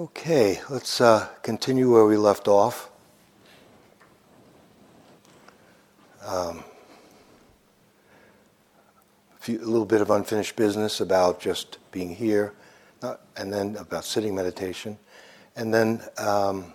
[0.00, 2.88] Okay, let's uh, continue where we left off.
[6.24, 6.62] Um,
[9.34, 12.52] a, few, a, little bit of unfinished business about just being here,
[13.36, 14.96] and then about sitting meditation,
[15.56, 16.72] and then um,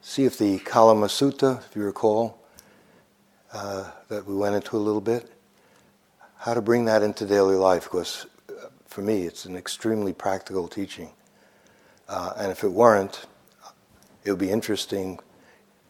[0.00, 2.38] see if the Kalama Sutta, if you recall,
[3.52, 5.30] uh, that we went into a little bit,
[6.38, 10.68] how to bring that into daily life, because uh, for me it's an extremely practical
[10.68, 11.10] teaching.
[12.08, 13.26] Uh, and if it weren't,
[14.24, 15.18] it would be interesting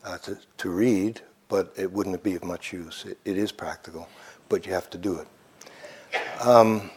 [0.05, 3.05] uh, to, to read, but it wouldn't be of much use.
[3.07, 4.09] It, it is practical,
[4.49, 5.29] but you have to do it.
[6.47, 6.91] Um,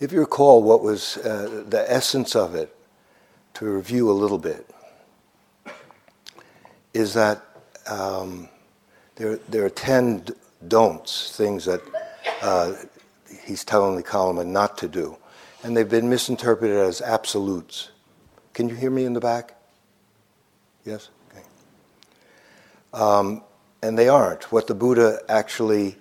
[0.00, 2.74] if you recall what was uh, the essence of it,
[3.54, 4.68] to review a little bit,
[6.94, 7.42] is that
[7.86, 8.48] um,
[9.16, 10.26] there, there are 10
[10.68, 11.82] don'ts, things that
[12.42, 12.74] uh,
[13.44, 15.16] he's telling the Kalama not to do
[15.62, 17.90] and they've been misinterpreted as absolutes.
[18.54, 19.54] Can you hear me in the back?
[20.84, 21.10] Yes?
[21.30, 21.44] Okay.
[22.92, 23.42] Um,
[23.82, 24.50] and they aren't.
[24.50, 25.96] What the Buddha actually,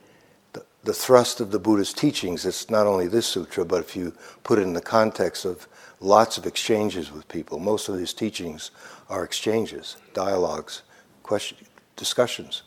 [0.54, 4.14] the, the thrust of the Buddha's teachings, it's not only this sutra, but if you
[4.44, 5.68] put it in the context of
[6.00, 8.72] lots of exchanges with people, most of his teachings
[9.10, 10.84] are exchanges, dialogues,
[11.24, 11.58] question,
[11.96, 12.64] discussions.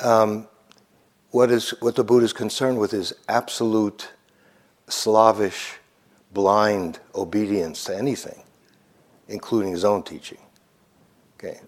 [0.00, 0.48] Um,
[1.30, 4.10] what, is, what the Buddha is concerned with is absolute
[4.88, 5.78] slavish
[6.34, 8.42] blind obedience to anything,
[9.28, 10.38] including his own teaching.
[11.38, 11.60] Okay.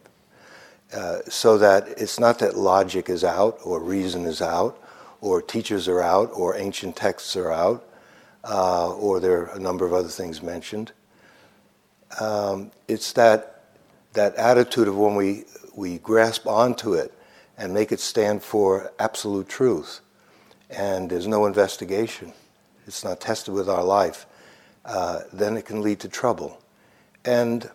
[0.95, 4.81] Uh, so that it's not that logic is out or reason is out
[5.21, 7.85] or teachers are out or ancient texts are out
[8.45, 10.93] uh, or there are a number of other things mentioned.
[12.21, 13.65] Um, it's that,
[14.13, 15.45] that attitude of when we,
[15.75, 17.13] we grasp onto it
[17.59, 20.01] and make it stand for absolute truth
[20.71, 22.33] and there's no investigation.
[22.87, 24.27] It's not tested with our life
[24.87, 26.63] uh, then it can lead to trouble.
[27.25, 27.69] And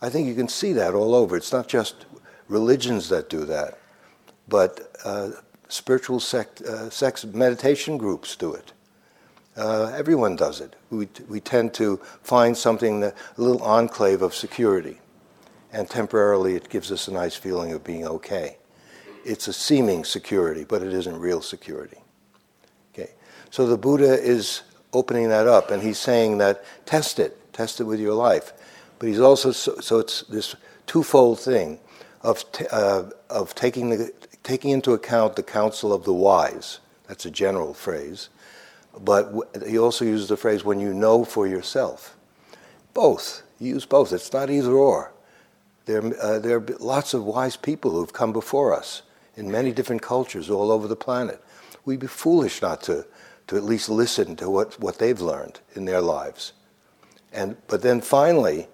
[0.00, 1.36] I think you can see that all over.
[1.36, 2.06] It's not just
[2.48, 3.78] religions that do that,
[4.48, 5.30] but uh,
[5.68, 8.72] spiritual sect, uh, sex meditation groups do it.
[9.56, 10.76] Uh, everyone does it.
[10.90, 15.00] We, we tend to find something, that, a little enclave of security,
[15.72, 18.56] and temporarily it gives us a nice feeling of being okay.
[19.24, 21.98] It's a seeming security, but it isn't real security.
[22.94, 23.10] Okay,
[23.50, 24.62] so the Buddha is
[24.92, 28.52] opening that up, and he's saying that test it, test it with your life.
[28.98, 30.56] But he's also so, so it's this
[30.86, 31.78] twofold thing
[32.22, 34.12] of t- uh, of taking the
[34.42, 36.80] taking into account the counsel of the wise.
[37.06, 38.28] That's a general phrase,
[39.00, 42.16] but w- he also uses the phrase "when you know for yourself."
[42.94, 44.12] Both you use both.
[44.12, 45.12] It's not either or.
[45.86, 49.02] There, uh, there are lots of wise people who've come before us
[49.36, 51.42] in many different cultures all over the planet.
[51.84, 53.06] We'd be foolish not to
[53.48, 56.52] to at least listen to what, what they've learned in their lives.
[57.32, 58.68] And, but then finally,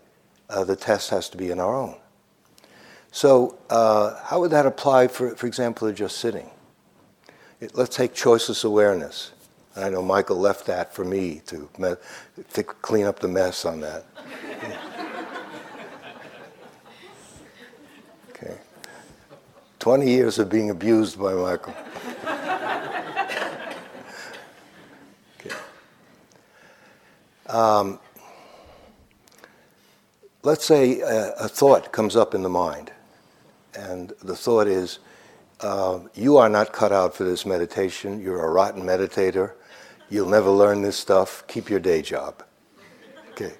[0.50, 1.96] uh, the test has to be in our own.
[3.10, 6.50] So, uh, how would that apply, for, for example, to just sitting?
[7.60, 9.30] It, let's take choiceless awareness.
[9.76, 11.94] I know Michael left that for me to, me,
[12.52, 14.04] to clean up the mess on that.
[18.30, 18.56] okay.
[19.78, 21.74] 20 years of being abused by Michael.
[27.48, 27.98] Um,
[30.42, 32.90] let's say a, a, thought comes up in the mind,
[33.74, 34.98] and the thought is,
[35.60, 38.20] uh, You are not cut out for this meditation.
[38.20, 39.52] You're a rotten meditator.
[40.08, 41.46] You'll never learn this stuff.
[41.48, 42.42] Keep your day job.
[43.32, 43.52] Okay.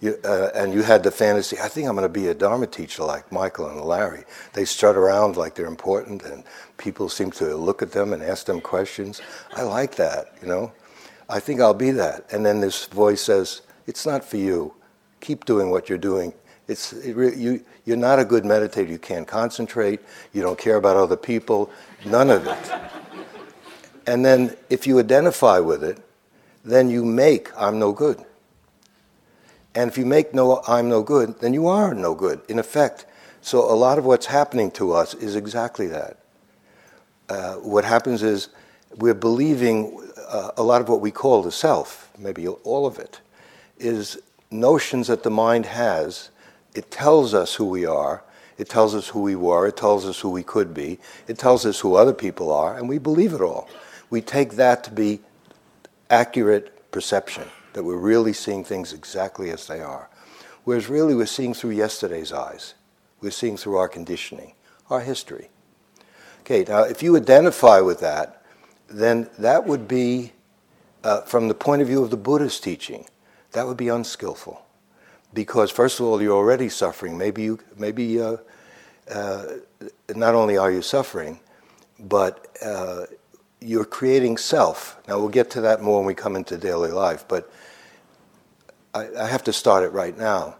[0.00, 2.66] You, uh, and you had the fantasy, I think I'm going to be a Dharma
[2.66, 4.24] teacher like Michael and Larry.
[4.52, 6.44] They strut around like they're important, and
[6.76, 9.22] people seem to look at them and ask them questions.
[9.54, 10.72] I like that, you know.
[11.28, 12.26] I think I'll be that.
[12.32, 14.74] And then this voice says, It's not for you.
[15.20, 16.34] Keep doing what you're doing.
[16.68, 18.88] It's, it re- you, you're not a good meditator.
[18.88, 20.00] You can't concentrate.
[20.32, 21.70] You don't care about other people.
[22.06, 22.72] None of it.
[24.06, 25.98] and then if you identify with it,
[26.64, 28.24] then you make I'm no good.
[29.74, 33.06] And if you make no I'm no good, then you are no good, in effect.
[33.40, 36.18] So a lot of what's happening to us is exactly that.
[37.28, 38.48] Uh, what happens is
[38.96, 43.20] we're believing uh, a lot of what we call the self, maybe all of it,
[43.78, 44.18] is
[44.50, 46.30] notions that the mind has.
[46.74, 48.22] It tells us who we are,
[48.58, 51.66] it tells us who we were, it tells us who we could be, it tells
[51.66, 53.68] us who other people are, and we believe it all.
[54.10, 55.20] We take that to be
[56.10, 60.08] accurate perception, that we're really seeing things exactly as they are.
[60.64, 62.74] Whereas really we're seeing through yesterday's eyes.
[63.20, 64.52] We're seeing through our conditioning,
[64.90, 65.50] our history.
[66.40, 68.43] Okay, now if you identify with that,
[68.94, 70.32] then that would be
[71.02, 73.06] uh, from the point of view of the Buddha's teaching,
[73.52, 74.64] that would be unskillful.
[75.32, 77.18] Because, first of all, you're already suffering.
[77.18, 78.36] Maybe, you, maybe uh,
[79.10, 79.44] uh,
[80.14, 81.40] not only are you suffering,
[81.98, 83.06] but uh,
[83.60, 84.96] you're creating self.
[85.08, 87.50] Now, we'll get to that more when we come into daily life, but
[88.94, 90.56] I, I have to start it right now.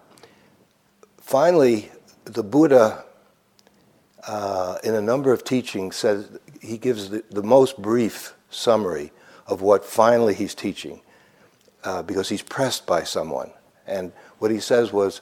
[1.21, 1.93] Finally,
[2.25, 3.05] the Buddha,
[4.27, 6.29] uh, in a number of teachings, says
[6.65, 9.13] he gives the, the most brief summary
[9.47, 11.01] of what finally he's teaching
[11.85, 13.51] uh, because he's pressed by someone.
[13.87, 15.21] And what he says was,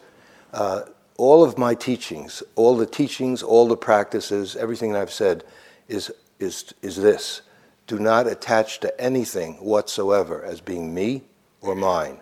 [0.53, 0.83] uh,
[1.17, 5.45] all of my teachings, all the teachings, all the practices, everything I've said
[5.89, 7.43] is, is, is this.
[7.87, 11.23] Do not attach to anything whatsoever as being me
[11.61, 12.21] or mine.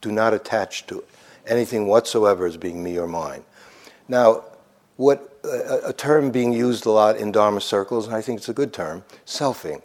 [0.00, 1.04] Do not attach to
[1.46, 3.44] anything whatsoever as being me or mine.
[4.06, 4.44] Now,
[4.98, 8.48] what a, a term being used a lot in Dharma circles, and I think it's
[8.48, 9.80] a good term, selfing.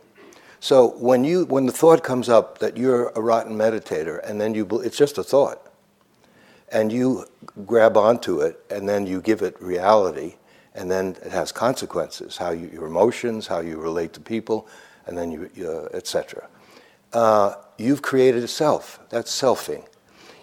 [0.59, 4.55] So when you when the thought comes up that you're a rotten meditator, and then
[4.55, 5.71] you it's just a thought,
[6.71, 7.25] and you
[7.65, 10.35] grab onto it, and then you give it reality,
[10.73, 14.67] and then it has consequences: how you, your emotions, how you relate to people,
[15.05, 16.47] and then you, you etc.
[17.11, 18.99] Uh, you've created a self.
[19.09, 19.85] That's selfing.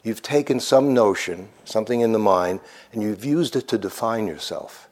[0.02, 2.60] You've taken some notion, something in the mind,
[2.92, 4.88] and you've used it to define yourself.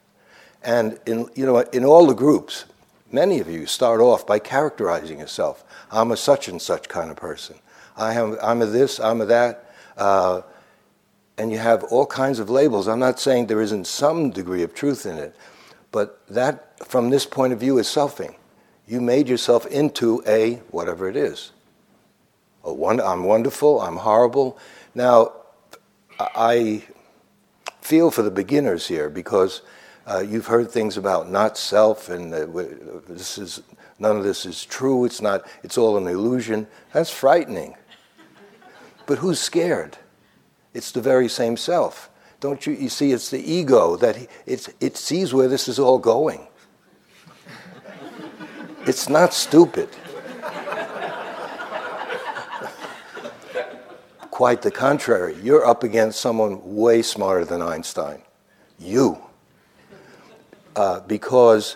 [0.63, 2.65] And in you know in all the groups,
[3.11, 5.63] Many of you start off by characterizing yourself.
[5.91, 7.55] I'm a such and such kind of person.
[7.97, 9.73] I am, I'm a this, I'm a that.
[9.97, 10.41] Uh,
[11.37, 12.87] and you have all kinds of labels.
[12.87, 15.35] I'm not saying there isn't some degree of truth in it,
[15.91, 18.35] but that, from this point of view, is selfing.
[18.87, 21.51] You made yourself into a whatever it is.
[22.63, 24.59] A one, I'm wonderful, I'm horrible.
[24.95, 25.33] Now,
[26.19, 26.83] I
[27.81, 29.61] feel for the beginners here because
[30.05, 32.45] uh, you've heard things about not self, and uh,
[33.07, 33.61] this is
[33.99, 35.05] none of this is true.
[35.05, 35.47] It's not.
[35.63, 36.67] It's all an illusion.
[36.93, 37.75] That's frightening.
[39.05, 39.97] But who's scared?
[40.73, 42.09] It's the very same self.
[42.39, 42.73] Don't you?
[42.73, 46.47] You see, it's the ego that it it sees where this is all going.
[48.85, 49.89] It's not stupid.
[54.39, 55.35] Quite the contrary.
[55.43, 58.21] You're up against someone way smarter than Einstein.
[58.79, 59.21] You.
[60.77, 61.75] Uh, because,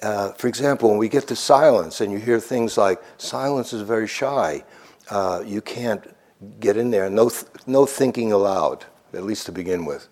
[0.00, 3.82] uh, for example, when we get to silence and you hear things like, silence is
[3.82, 4.64] very shy,
[5.10, 6.16] uh, you can't
[6.60, 10.08] get in there, no, th- no thinking allowed, at least to begin with.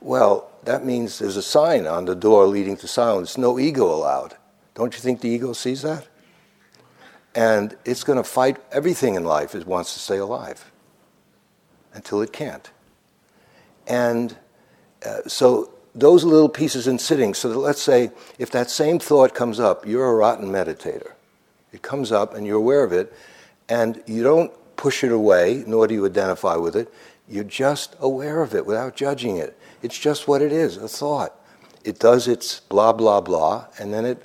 [0.00, 4.36] Well, that means there's a sign on the door leading to silence, no ego allowed.
[4.76, 6.06] Don't you think the ego sees that?
[7.34, 10.70] And it's going to fight everything in life it wants to stay alive
[11.98, 12.70] until it can't.
[13.88, 14.36] And
[15.04, 17.34] uh, so those little pieces in sitting.
[17.34, 21.12] So that let's say if that same thought comes up, you're a rotten meditator.
[21.72, 23.12] It comes up and you're aware of it,
[23.68, 26.88] and you don't push it away, nor do you identify with it.
[27.28, 29.58] You're just aware of it without judging it.
[29.82, 31.34] It's just what it is a thought.
[31.84, 34.22] It does its blah, blah, blah, and then it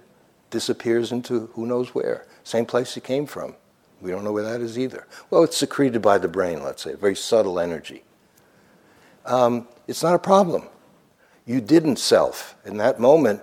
[0.51, 2.27] disappears into who knows where.
[2.43, 3.55] Same place it came from.
[4.03, 5.07] We don't know where that is either.
[5.29, 8.03] Well, it's secreted by the brain, let's say, very subtle energy.
[9.25, 10.67] Um, it's not a problem.
[11.45, 13.41] You didn't self in that moment.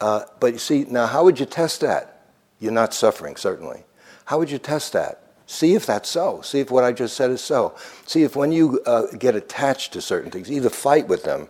[0.00, 2.22] Uh, but you see, now how would you test that?
[2.60, 3.84] You're not suffering, certainly.
[4.26, 5.22] How would you test that?
[5.46, 6.40] See if that's so.
[6.40, 7.74] See if what I just said is so.
[8.06, 11.48] See if when you uh, get attached to certain things, either fight with them,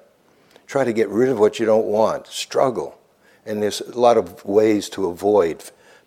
[0.66, 2.98] try to get rid of what you don't want, struggle.
[3.44, 5.62] And there's a lot of ways to avoid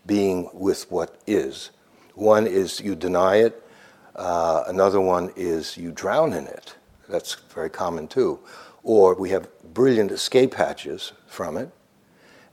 [0.06, 1.70] being with what is.
[2.20, 3.64] One is you deny it,
[4.14, 6.76] uh, another one is you drown in it.
[7.08, 8.40] That's very common too.
[8.84, 11.72] Or we have brilliant escape hatches from it.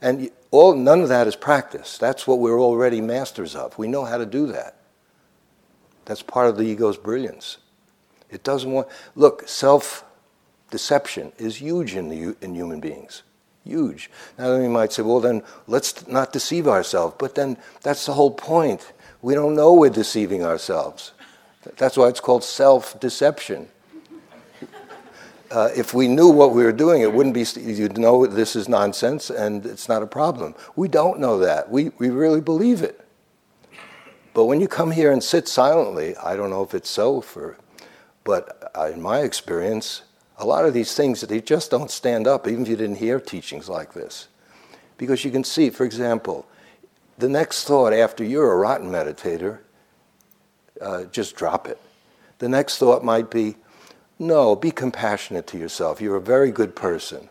[0.01, 1.97] And all, none of that is practice.
[1.97, 3.77] That's what we're already masters of.
[3.77, 4.77] We know how to do that.
[6.05, 7.57] That's part of the ego's brilliance.
[8.29, 8.87] It doesn't want.
[9.15, 10.05] Look, self
[10.71, 13.23] deception is huge in, the, in human beings.
[13.65, 14.09] Huge.
[14.37, 17.15] Now, then you might say, well, then let's not deceive ourselves.
[17.19, 18.93] But then that's the whole point.
[19.27, 21.11] We don't know we're deceiving ourselves.
[21.75, 23.67] That's why it's called self deception
[25.51, 28.67] uh, if we knew what we were doing, it wouldn't be, you'd know this is
[28.67, 30.55] nonsense and it's not a problem.
[30.75, 31.69] We don't know that.
[31.69, 33.05] We, we really believe it.
[34.33, 37.57] But when you come here and sit silently, I don't know if it's so for,
[38.23, 40.03] but in my experience,
[40.37, 43.19] a lot of these things, they just don't stand up, even if you didn't hear
[43.19, 44.27] teachings like this.
[44.97, 46.47] Because you can see, for example,
[47.17, 49.59] the next thought after you're a rotten meditator,
[50.81, 51.79] uh, just drop it.
[52.39, 53.55] The next thought might be,
[54.19, 55.99] no, be compassionate to yourself.
[55.99, 57.29] You're a very good person.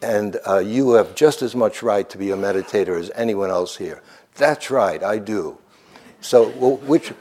[0.00, 3.76] And uh, you have just as much right to be a meditator as anyone else
[3.76, 4.00] here.
[4.36, 5.58] That's right, I do.
[6.20, 7.12] So, well, which,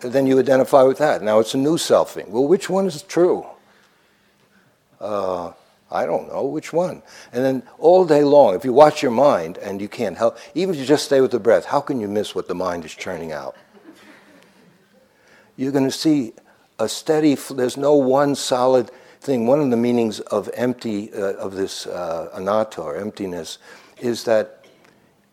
[0.00, 1.22] then you identify with that.
[1.22, 2.28] Now it's a new selfing.
[2.28, 3.46] Well, which one is true?
[5.00, 5.52] Uh,
[5.90, 7.02] I don't know which one.
[7.32, 10.74] And then all day long, if you watch your mind and you can't help, even
[10.74, 12.94] if you just stay with the breath, how can you miss what the mind is
[12.94, 13.56] churning out?
[15.56, 16.34] You're going to see
[16.78, 17.34] a steady.
[17.34, 18.90] There's no one solid
[19.20, 19.46] thing.
[19.46, 23.58] One of the meanings of empty uh, of this uh, anatta or emptiness
[23.98, 24.66] is that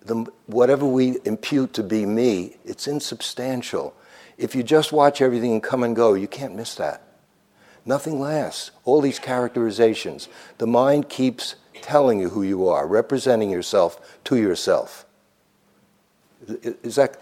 [0.01, 3.95] the, whatever we impute to be me, it's insubstantial.
[4.37, 7.04] If you just watch everything come and go, you can't miss that.
[7.85, 8.71] Nothing lasts.
[8.83, 10.27] All these characterizations.
[10.57, 15.05] The mind keeps telling you who you are, representing yourself to yourself.
[16.47, 17.19] Is that,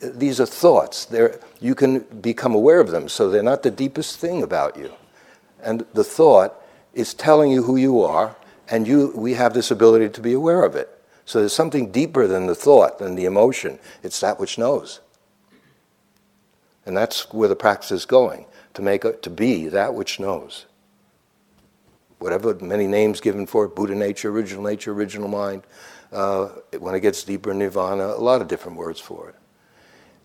[0.00, 1.04] these are thoughts.
[1.04, 4.92] They're, you can become aware of them, so they're not the deepest thing about you.
[5.62, 6.54] And the thought
[6.94, 8.34] is telling you who you are,
[8.70, 10.88] and you, we have this ability to be aware of it.
[11.26, 13.78] So there's something deeper than the thought, than the emotion.
[14.02, 15.00] It's that which knows.
[16.86, 18.46] And that's where the practice is going
[18.78, 20.66] to make a, to be that which knows.
[22.20, 25.64] Whatever many names given for it, Buddha nature, original nature, original mind.
[26.12, 26.46] Uh,
[26.78, 29.34] when it gets deeper, nirvana, a lot of different words for it.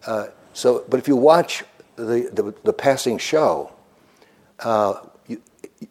[0.05, 1.63] Uh, so, but if you watch
[1.95, 3.71] the, the, the passing show,
[4.59, 5.41] uh, you,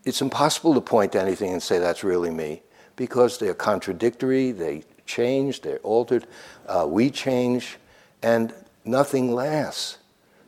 [0.05, 2.63] it's impossible to point to anything and say that's really me
[2.95, 6.29] because they're contradictory, they change, they're altered,
[6.69, 7.77] uh, we change,
[8.23, 8.55] and
[8.85, 9.99] nothing lasts.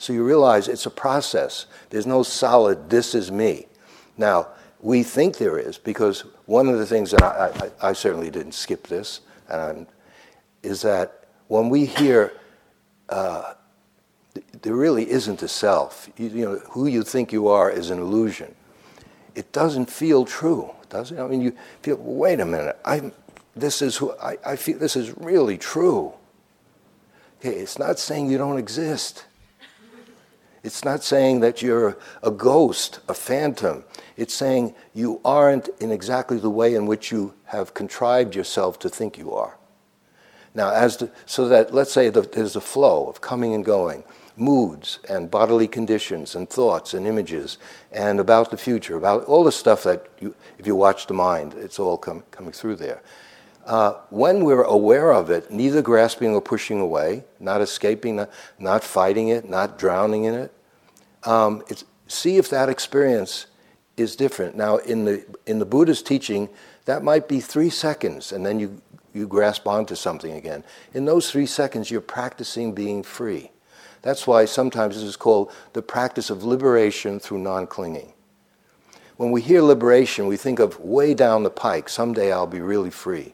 [0.05, 1.65] So you realize it's a process.
[1.89, 3.65] There's no solid, this is me.
[4.19, 4.49] Now,
[4.81, 8.53] we think there is because one of the things that I, I, I certainly didn't
[8.53, 9.87] skip this, and
[10.63, 12.35] is that when we hear
[13.09, 13.55] uh,
[14.61, 16.11] there really isn't a self.
[16.19, 18.55] You, you, know, who you think you are is an illusion.
[19.35, 21.19] It doesn't feel true, does it?
[21.19, 23.11] I mean, you feel, wait a minute, I,
[23.57, 26.13] this is who, I, I feel this is really true.
[27.41, 29.25] Okay, it's not saying you don't exist.
[30.65, 33.85] It's not saying that you're a ghost, a phantom.
[34.17, 38.89] It's saying you aren't in exactly the way in which you have contrived yourself to
[38.89, 39.59] think you are.
[40.55, 44.05] Now, as so that let's say the, there's a flow of coming and going,
[44.37, 47.59] moods and bodily conditions and thoughts and images
[47.93, 51.55] and about the future, about all the stuff that you, if you watch the mind,
[51.55, 53.03] it's all com- coming through there.
[53.67, 58.85] Uh, when we're aware of it, neither grasping or pushing away, not escaping, not, not
[58.85, 60.53] fighting it, not drowning in it,
[61.25, 61.63] um,
[62.07, 63.47] see if that experience
[63.97, 64.55] is different.
[64.55, 66.51] Now, in the, in the Buddha's teaching,
[66.85, 68.83] that might be three seconds, and then you,
[69.15, 70.63] you grasp onto something again.
[70.93, 73.51] In those three seconds, you're practicing being free.
[74.03, 78.13] That's why sometimes this is called the practice of liberation through non clinging.
[79.17, 82.91] When we hear liberation, we think of way down the pike, someday I'll be really
[82.91, 83.33] free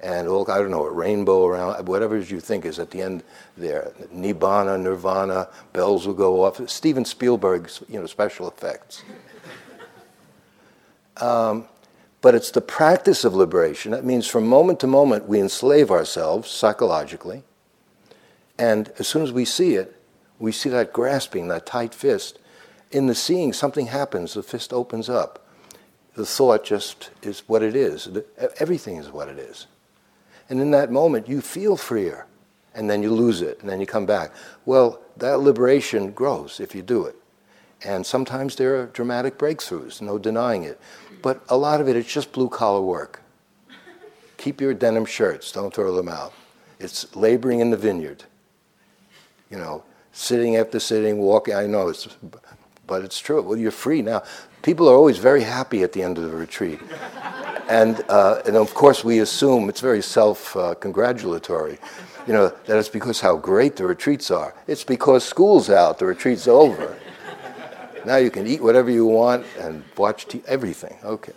[0.00, 3.22] and all, I don't know, a rainbow around, whatever you think is at the end
[3.56, 3.92] there.
[4.14, 6.68] Nibbana, Nirvana, bells will go off.
[6.68, 9.02] Steven Spielberg's, you know, special effects.
[11.16, 11.66] Um,
[12.20, 13.92] but it's the practice of liberation.
[13.92, 17.42] That means from moment to moment we enslave ourselves psychologically,
[18.58, 20.00] and as soon as we see it,
[20.38, 22.38] we see that grasping, that tight fist.
[22.90, 24.34] In the seeing, something happens.
[24.34, 25.46] The fist opens up.
[26.14, 28.08] The thought just is what it is.
[28.58, 29.66] Everything is what it is.
[30.48, 32.26] And in that moment, you feel freer.
[32.74, 34.32] And then you lose it, and then you come back.
[34.66, 37.14] Well, that liberation grows if you do it.
[37.84, 40.80] And sometimes there are dramatic breakthroughs, no denying it.
[41.22, 43.22] But a lot of it, it's just blue collar work.
[44.38, 46.32] Keep your denim shirts, don't throw them out.
[46.80, 48.24] It's laboring in the vineyard.
[49.50, 51.54] You know, sitting after sitting, walking.
[51.54, 52.08] I know it's,
[52.86, 53.40] but it's true.
[53.40, 54.24] Well, you're free now.
[54.62, 56.80] People are always very happy at the end of the retreat
[57.68, 61.78] and, uh, and of course, we assume it's very self uh, congratulatory,
[62.26, 64.54] you know, that it's because how great the retreats are.
[64.66, 66.96] It's because school's out, the retreat's over.
[68.04, 70.96] now you can eat whatever you want and watch t- everything.
[71.04, 71.32] Okay.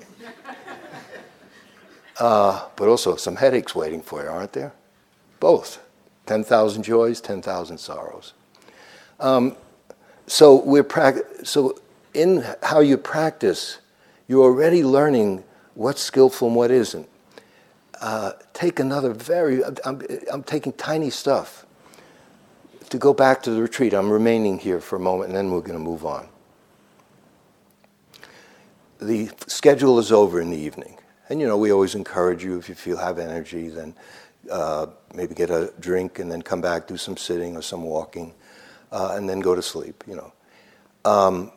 [2.19, 4.73] Uh, but also some headaches waiting for you, aren't there?
[5.39, 5.83] Both.
[6.25, 8.33] 10,000 joys, 10,000 sorrows.
[9.19, 9.55] Um,
[10.25, 11.79] so, we're pra- so,
[12.13, 13.79] in how you practice,
[14.27, 15.43] you're already learning
[15.77, 17.07] what's skillful and what isn't.
[18.01, 21.65] Uh, take another very, I'm, I'm taking tiny stuff.
[22.89, 25.61] To go back to the retreat, I'm remaining here for a moment and then we're
[25.61, 26.27] going to move on.
[28.99, 30.97] The schedule is over in the evening.
[31.29, 33.93] And you know, we always encourage you if you feel have energy, then
[34.49, 38.33] uh, maybe get a drink and then come back, do some sitting or some walking,
[38.91, 40.33] uh, and then go to sleep, you know.
[41.05, 41.51] Um,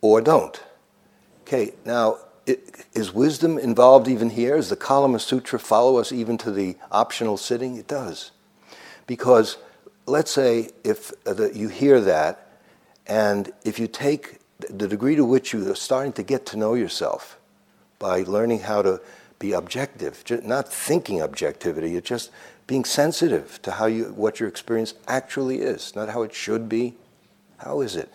[0.00, 0.60] or don't.
[1.42, 2.18] Okay, now
[2.94, 4.56] is wisdom involved even here?
[4.56, 7.76] Does the Kalama Sutra follow us even to the optional sitting?
[7.76, 8.30] It does.
[9.06, 9.58] Because
[10.06, 12.52] let's say if uh, the, you hear that,
[13.06, 14.38] and if you take
[14.68, 17.38] the degree to which you are starting to get to know yourself
[17.98, 19.00] by learning how to
[19.38, 22.30] be objective, not thinking objectivity, it's just
[22.66, 26.94] being sensitive to how you, what your experience actually is, not how it should be.
[27.58, 28.12] How is it?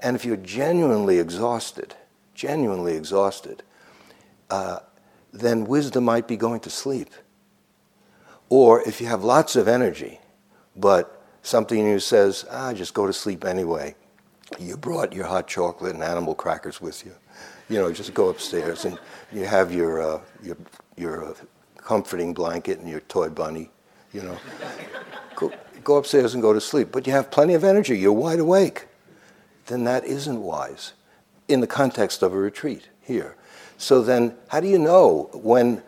[0.00, 1.94] And if you're genuinely exhausted,
[2.34, 3.62] genuinely exhausted,
[4.50, 4.80] uh,
[5.32, 7.10] then wisdom might be going to sleep.
[8.48, 10.20] Or if you have lots of energy,
[10.76, 13.94] but something in you says, ah, just go to sleep anyway.
[14.58, 17.14] You brought your hot chocolate and animal crackers with you.
[17.68, 18.98] You know, just go upstairs and
[19.32, 20.56] you have your, uh, your,
[20.96, 21.34] your uh,
[21.76, 23.70] comforting blanket and your toy bunny,
[24.12, 24.38] you know.
[25.34, 26.92] go, go upstairs and go to sleep.
[26.92, 28.86] But you have plenty of energy, you're wide awake.
[29.66, 30.92] Then that isn't wise
[31.48, 33.36] in the context of a retreat here.
[33.78, 35.82] So then, how do you know when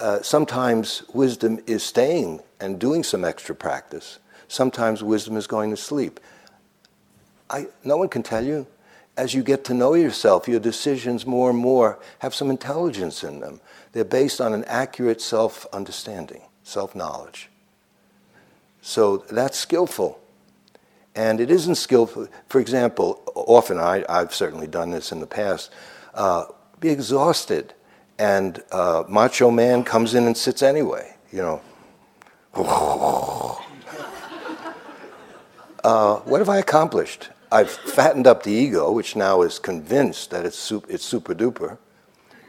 [0.00, 4.18] uh, sometimes wisdom is staying and doing some extra practice?
[4.48, 6.20] Sometimes wisdom is going to sleep.
[7.50, 8.66] I, no one can tell you.
[9.16, 13.40] As you get to know yourself, your decisions more and more have some intelligence in
[13.40, 13.60] them.
[13.92, 17.48] They're based on an accurate self understanding, self knowledge.
[18.80, 20.20] So that's skillful.
[21.14, 22.28] And it isn't skillful.
[22.48, 25.72] For example, often I, have certainly done this in the past.
[26.14, 26.44] Uh,
[26.80, 27.74] be exhausted,
[28.18, 31.16] and uh, macho man comes in and sits anyway.
[31.32, 31.60] You know.
[35.84, 37.28] uh, what have I accomplished?
[37.50, 41.78] I've fattened up the ego, which now is convinced that it's, super, it's super duper.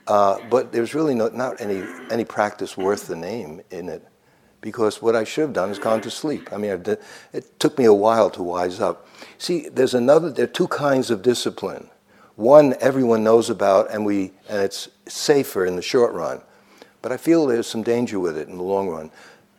[0.07, 4.05] Uh, but there's really no, not any, any practice worth the name in it
[4.62, 6.51] because what I should have done is gone to sleep.
[6.51, 6.83] I mean,
[7.31, 9.07] it took me a while to wise up.
[9.38, 11.89] See, there's another, there are two kinds of discipline.
[12.39, 16.39] One everyone knows about, and, we, and it's safer in the short run.
[17.01, 19.12] But I feel there's some danger with it in the long run.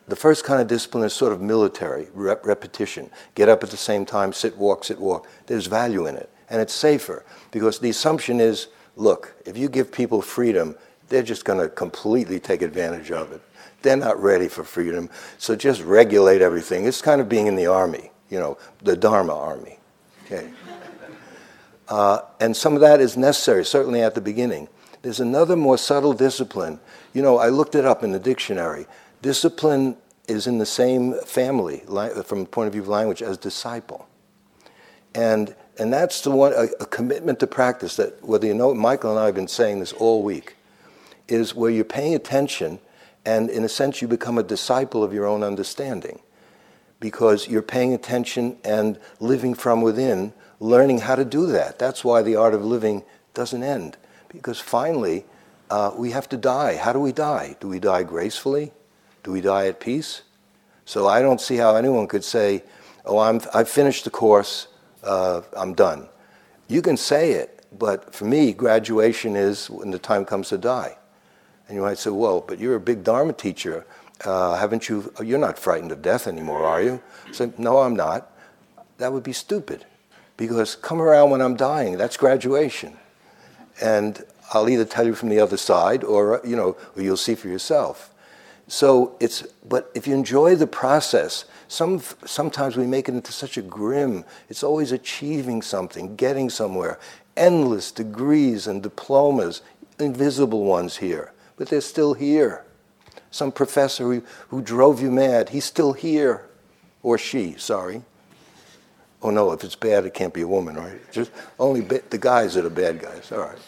[0.07, 3.11] The first kind of discipline is sort of military, rep- repetition.
[3.35, 5.27] Get up at the same time, sit, walk, sit, walk.
[5.45, 6.31] There's value in it.
[6.49, 10.75] And it's safer because the assumption is look, if you give people freedom,
[11.07, 13.43] they're just going to completely take advantage of it.
[13.83, 15.07] They're not ready for freedom.
[15.37, 16.85] So just regulate everything.
[16.85, 19.77] It's kind of being in the army, you know, the Dharma army.
[20.25, 20.49] Okay.
[21.91, 24.69] Uh, and some of that is necessary, certainly at the beginning.
[25.01, 26.79] There's another more subtle discipline.
[27.13, 28.87] You know, I looked it up in the dictionary.
[29.21, 31.83] Discipline is in the same family,
[32.23, 34.07] from the point of view of language, as disciple.
[35.13, 39.11] And, and that's the one, a, a commitment to practice that, whether you know, Michael
[39.11, 40.55] and I have been saying this all week,
[41.27, 42.79] is where you're paying attention
[43.25, 46.21] and, in a sense, you become a disciple of your own understanding
[47.01, 51.79] because you're paying attention and living from within learning how to do that.
[51.79, 53.97] That's why the art of living doesn't end,
[54.29, 55.25] because finally
[55.69, 56.77] uh, we have to die.
[56.77, 57.57] How do we die?
[57.59, 58.71] Do we die gracefully?
[59.23, 60.21] Do we die at peace?
[60.85, 62.63] So I don't see how anyone could say,
[63.05, 64.67] "Oh, I'm I've finished the course.
[65.03, 66.07] Uh, I'm done."
[66.67, 70.97] You can say it, but for me, graduation is when the time comes to die.
[71.67, 73.85] And you might say, "Well, but you're a big Dharma teacher.
[74.23, 75.11] Uh, haven't you?
[75.23, 78.29] You're not frightened of death anymore, are you?" Say, "No, I'm not."
[78.97, 79.85] That would be stupid
[80.41, 82.97] because come around when I'm dying, that's graduation.
[83.79, 87.35] And I'll either tell you from the other side or, you know, or you'll see
[87.35, 88.11] for yourself.
[88.67, 93.55] So it's, but if you enjoy the process, some, sometimes we make it into such
[93.55, 96.97] a grim, it's always achieving something, getting somewhere,
[97.37, 99.61] endless degrees and diplomas,
[99.99, 102.65] invisible ones here, but they're still here.
[103.29, 106.47] Some professor who, who drove you mad, he's still here,
[107.03, 108.01] or she, sorry.
[109.23, 110.99] Oh no, if it's bad, it can't be a woman, right?
[111.11, 113.31] Just only ba- the guys are the bad guys.
[113.31, 113.59] All right.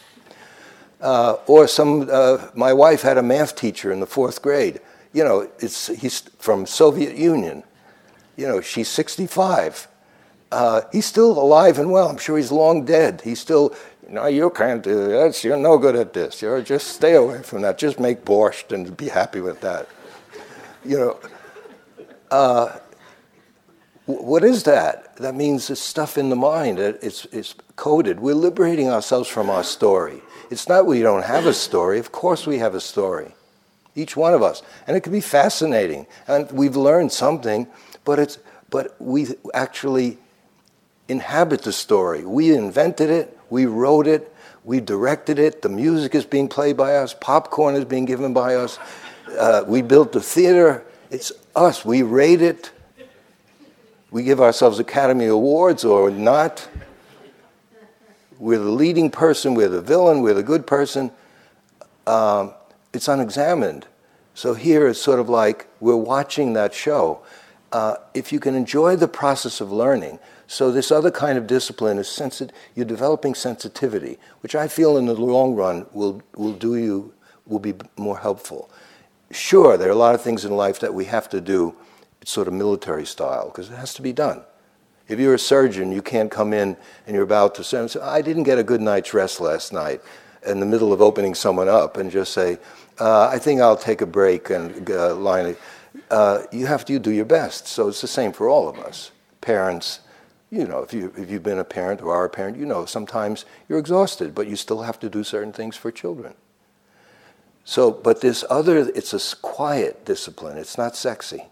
[1.00, 2.10] Uh, or some.
[2.12, 4.80] Uh, my wife had a math teacher in the fourth grade.
[5.12, 7.64] You know, it's he's from Soviet Union.
[8.36, 9.88] You know, she's 65.
[10.52, 12.10] Uh, he's still alive and well.
[12.10, 13.22] I'm sure he's long dead.
[13.24, 13.76] He's still.
[14.10, 15.32] No, you can't do.
[15.42, 16.42] You're no good at this.
[16.42, 17.78] You're just stay away from that.
[17.78, 19.88] Just make borscht and be happy with that.
[20.84, 21.20] You know.
[22.32, 22.80] Uh,
[24.06, 25.16] what is that?
[25.18, 26.80] That means it's stuff in the mind.
[26.80, 28.20] It's, it's coded.
[28.20, 30.22] We're liberating ourselves from our story.
[30.52, 32.00] It's not we don't have a story.
[32.00, 33.34] Of course, we have a story.
[33.96, 34.62] Each one of us.
[34.88, 36.06] And it can be fascinating.
[36.28, 37.68] And we've learned something,
[38.04, 38.40] but, it's,
[38.70, 40.18] but we actually
[41.08, 42.26] inhabit the story.
[42.26, 44.34] We invented it, we wrote it,
[44.66, 48.56] we directed it, the music is being played by us, popcorn is being given by
[48.56, 48.80] us,
[49.38, 50.86] uh, we built the theater.
[51.10, 51.86] It's us.
[51.86, 52.72] We rate it
[54.14, 56.70] we give ourselves Academy Awards or not.
[58.38, 61.12] We're the leading person, we're the villain, we're the good person.
[62.06, 62.54] Um,
[62.94, 63.88] it's unexamined.
[64.36, 67.24] So here it's sort of like we're watching that show.
[67.74, 71.98] uh, if you can enjoy the process of learning, so this other kind of discipline
[71.98, 76.76] is sensi- you're developing sensitivity, which I feel in the long run will, will do
[76.76, 77.14] you,
[77.48, 78.70] will be more helpful.
[79.32, 81.76] Sure, there are a lot of things in life that we have to do,
[82.24, 84.42] it's sort of military style, because it has to be done.
[85.10, 88.44] If you're a surgeon, you can't come in and you're about to say, I didn't
[88.44, 90.02] get a good night's rest last night
[90.48, 92.60] in the middle of opening someone up and just say,
[93.02, 95.60] uh, I think I'll take a break and uh, line it.
[96.10, 97.68] Uh, you have to do your best.
[97.68, 99.12] So it's the same for all of us.
[99.42, 100.00] Parents,
[100.50, 102.86] you know, if, you, if you've been a parent or are a parent, you know
[102.86, 106.36] sometimes you're exhausted, but you still have to do certain things for children.
[107.66, 110.58] So, but this other, it's a quiet discipline.
[110.58, 111.48] It's not sexy.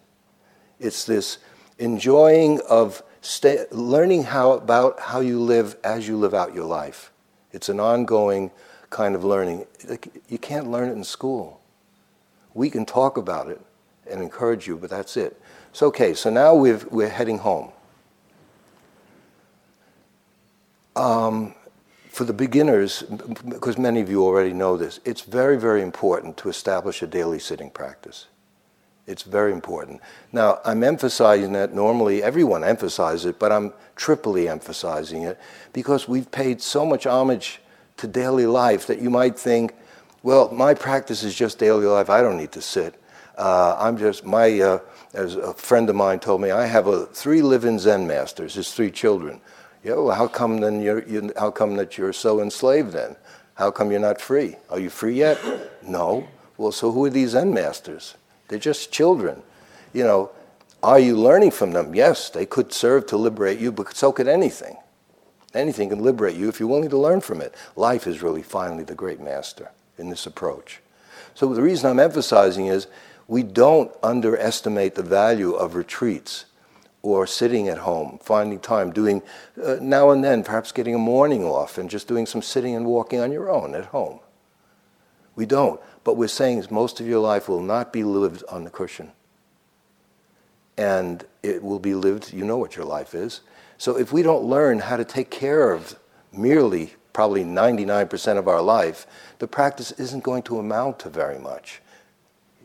[0.81, 1.37] It's this
[1.77, 7.11] enjoying of stay, learning how about how you live as you live out your life.
[7.51, 8.51] It's an ongoing
[8.89, 9.65] kind of learning.
[10.27, 11.61] You can't learn it in school.
[12.53, 13.61] We can talk about it
[14.09, 15.39] and encourage you, but that's it.
[15.71, 17.71] So, okay, so now we are heading home.
[20.95, 21.53] Um,
[22.09, 23.03] for the beginners,
[23.47, 27.39] because many of you already know this, it's very, very important to establish a daily
[27.39, 28.27] sitting practice.
[29.07, 29.99] It's very important.
[30.31, 35.39] Now, I'm emphasizing that normally everyone emphasizes it, but I'm triply emphasizing it
[35.73, 37.59] because we've paid so much homage
[37.97, 39.73] to daily life that you might think,
[40.23, 42.09] well, my practice is just daily life.
[42.09, 42.95] I don't need to sit.
[43.37, 44.79] Uh, I'm just, my, uh,
[45.13, 48.71] as a friend of mine told me, I have a, three living Zen masters, his
[48.71, 49.41] three children.
[49.83, 53.15] Yeah, well, how come then you're, you, how come that you're so enslaved then?
[53.55, 54.57] How come you're not free?
[54.69, 55.39] Are you free yet?
[55.81, 56.27] No.
[56.57, 58.15] Well, so who are these Zen masters?
[58.51, 59.43] They're just children.
[59.93, 60.31] You know,
[60.83, 61.95] are you learning from them?
[61.95, 64.75] Yes, they could serve to liberate you, but so could anything.
[65.53, 67.55] Anything can liberate you if you're willing to learn from it.
[67.77, 70.81] Life is really finally the great master in this approach.
[71.33, 72.87] So the reason I'm emphasizing is
[73.25, 76.43] we don't underestimate the value of retreats
[77.01, 79.21] or sitting at home, finding time, doing
[79.63, 82.85] uh, now and then, perhaps getting a morning off and just doing some sitting and
[82.85, 84.19] walking on your own at home.
[85.35, 85.79] We don't.
[86.03, 89.11] But we're saying most of your life will not be lived on the cushion.
[90.77, 93.41] And it will be lived, you know what your life is.
[93.77, 95.97] So if we don't learn how to take care of
[96.31, 99.05] merely probably 99% of our life,
[99.39, 101.81] the practice isn't going to amount to very much.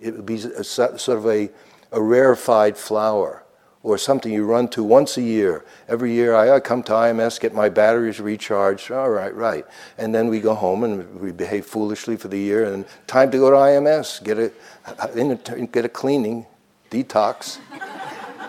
[0.01, 1.51] It would be a, sort of a,
[1.91, 3.43] a rarefied flower
[3.87, 5.65] or something you run to once a year.
[5.89, 8.91] Every year I, come to IMS, get my batteries recharged.
[8.91, 9.65] All right, right.
[9.97, 12.65] And then we go home and we behave foolishly for the year.
[12.65, 16.47] And time to go to IMS, get a, get a cleaning,
[16.91, 17.61] detox,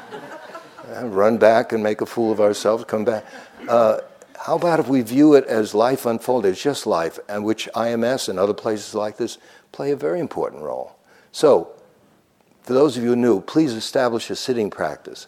[1.03, 3.23] run back and make a fool of ourselves, come back.
[3.69, 3.99] Uh,
[4.39, 6.53] how about if we view it as life unfolded?
[6.53, 9.37] It's just life, and which IMS and other places like this
[9.71, 10.95] play a very important role.
[11.31, 11.76] So,
[12.67, 15.27] for those of you new, please establish a sitting practice.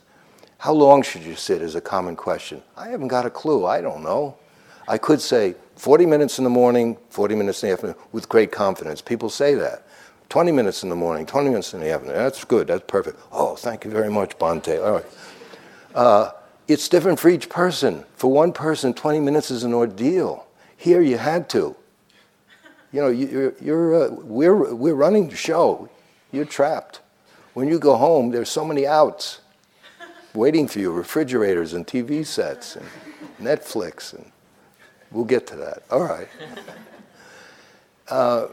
[0.58, 2.62] How long should you sit is a common question.
[2.76, 3.66] I haven't got a clue.
[3.66, 4.36] I don't know.
[4.90, 8.52] I could say 40 minutes in the morning, 40 minutes in the afternoon with great
[8.52, 9.02] confidence.
[9.02, 9.88] People say that.
[10.28, 12.18] 20 minutes in the morning, 20 minutes in the afternoon.
[12.18, 12.68] That's good.
[12.68, 13.18] That's perfect.
[13.32, 14.86] Oh, thank you very much, Bhante.
[14.86, 15.06] All right.
[15.96, 16.32] Uh,
[16.68, 18.04] it's different for each person.
[18.18, 20.46] For one person, 20 minutes is an ordeal.
[20.76, 21.74] Here, you had to.
[22.92, 25.88] You know, you're, you're uh, we're, we're running the show.
[26.34, 27.00] You're trapped.
[27.54, 29.42] When you go home, there's so many outs
[30.34, 32.86] waiting for you refrigerators and TV sets and
[33.40, 34.14] Netflix.
[34.14, 34.32] And
[35.12, 35.84] we'll get to that.
[35.92, 36.28] All right.
[38.08, 38.48] Uh,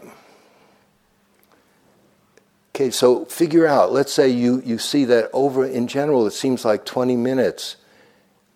[2.74, 6.64] okay, so figure out, let's say you, you see that over in general, it seems
[6.64, 7.76] like 20 minutes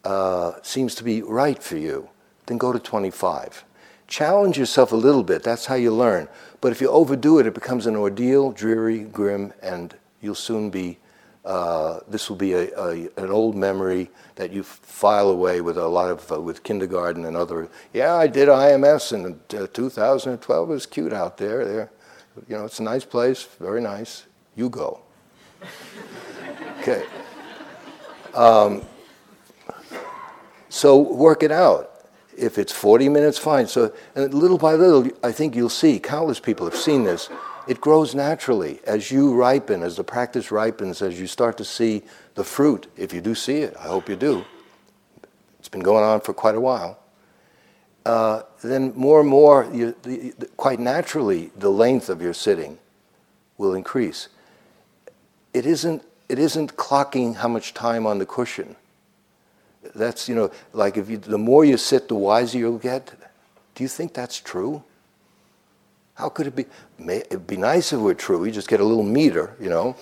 [0.04, 2.08] uh, seems to be right for you.
[2.46, 3.64] Then go to 25.
[4.08, 5.42] Challenge yourself a little bit.
[5.42, 6.28] That's how you learn.
[6.60, 10.98] But if you overdo it, it becomes an ordeal, dreary, grim, and you'll soon be,
[11.44, 15.86] uh, this will be a, a, an old memory that you file away with a
[15.86, 20.70] lot of, uh, with kindergarten and other, yeah, I did IMS in uh, 2012.
[20.70, 21.64] It was cute out there.
[21.64, 21.90] there.
[22.48, 24.26] You know, it's a nice place, very nice.
[24.56, 25.00] You go.
[26.80, 27.04] okay.
[28.34, 28.82] Um,
[30.68, 31.86] so work it out.
[32.36, 33.66] If it's 40 minutes, fine.
[33.66, 37.28] So and little by little, I think you'll see, countless people have seen this,
[37.70, 42.02] it grows naturally as you ripen, as the practice ripens, as you start to see
[42.34, 44.44] the fruit, if you do see it, I hope you do.
[45.60, 46.98] It's been going on for quite a while.
[48.04, 52.76] Uh, then more and more, you, the, the, quite naturally, the length of your sitting
[53.56, 54.26] will increase.
[55.54, 58.74] It isn't, it isn't clocking how much time on the cushion.
[59.94, 63.12] That's, you know, like if you, the more you sit, the wiser you'll get.
[63.76, 64.82] Do you think that's true?
[66.20, 66.66] How could it be?
[66.98, 68.44] It'd be nice if it were true.
[68.44, 69.96] You just get a little meter, you know.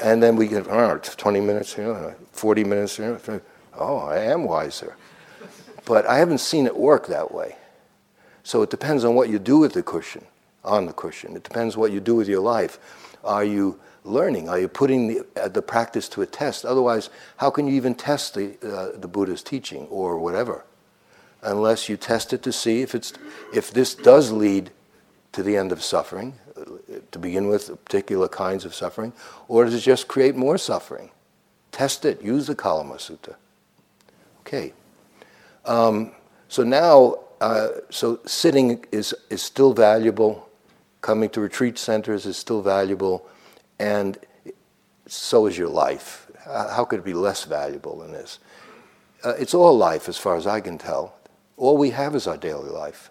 [0.00, 3.20] and then we get, oh, 20 minutes here, 40 minutes here.
[3.76, 4.96] Oh, I am wiser.
[5.84, 7.56] But I haven't seen it work that way.
[8.44, 10.24] So it depends on what you do with the cushion,
[10.64, 11.34] on the cushion.
[11.34, 12.78] It depends what you do with your life.
[13.24, 14.48] Are you learning?
[14.48, 16.64] Are you putting the, uh, the practice to a test?
[16.64, 20.64] Otherwise, how can you even test the, uh, the Buddha's teaching or whatever?
[21.42, 23.12] Unless you test it to see if, it's,
[23.52, 24.70] if this does lead
[25.32, 26.34] to the end of suffering,
[27.10, 29.12] to begin with, particular kinds of suffering,
[29.48, 31.10] or does it just create more suffering?
[31.70, 32.22] Test it.
[32.22, 33.36] Use the Kalama Sutta.
[34.40, 34.72] Okay.
[35.64, 36.12] Um,
[36.48, 40.48] so now, uh, so sitting is, is still valuable.
[41.00, 43.26] Coming to retreat centers is still valuable
[43.80, 44.18] and
[45.06, 46.30] so is your life.
[46.44, 48.38] How could it be less valuable than this?
[49.24, 51.14] Uh, it's all life, as far as I can tell.
[51.56, 53.10] All we have is our daily life.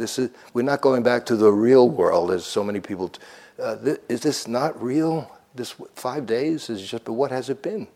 [0.00, 3.10] This is, we're not going back to the real world, as so many people.
[3.10, 3.20] T-
[3.62, 5.30] uh, th- is this not real?
[5.54, 7.86] This five days is just, but what has it been?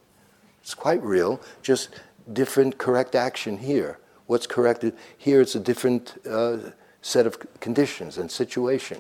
[0.61, 1.89] It's quite real, just
[2.33, 3.99] different correct action here.
[4.27, 5.41] What's corrected here?
[5.41, 6.59] It's a different uh,
[7.01, 8.99] set of conditions and situation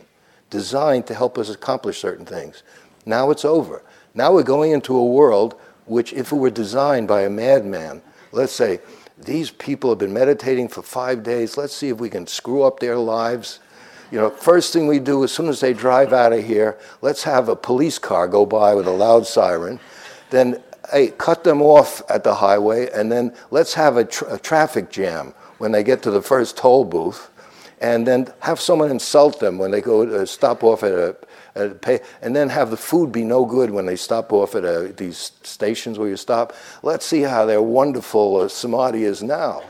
[0.50, 2.62] designed to help us accomplish certain things.
[3.06, 3.82] Now it's over.
[4.14, 8.00] Now we're going into a world which, if it were designed by a madman,
[8.32, 8.80] let's say,
[9.18, 12.80] these people have been meditating for five days, let's see if we can screw up
[12.80, 13.60] their lives.
[14.10, 17.22] You know, first thing we do as soon as they drive out of here, let's
[17.24, 19.80] have a police car go by with a loud siren.
[20.30, 24.38] Then, hey, cut them off at the highway, and then let's have a, tra- a
[24.38, 27.30] traffic jam when they get to the first toll booth
[27.80, 31.10] and then have someone insult them when they go to stop off at a, at
[31.10, 31.16] a
[31.80, 34.92] pay, and then have the food be no good when they stop off at a,
[34.96, 36.52] these stations where you stop.
[36.82, 39.62] Let's see how their wonderful uh, samadhi is now.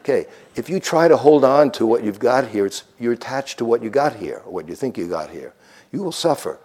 [0.00, 3.64] okay, if you try to hold on to what you've got here, you're attached to
[3.64, 5.52] what you got here, or what you think you got here.
[5.92, 6.58] You will suffer.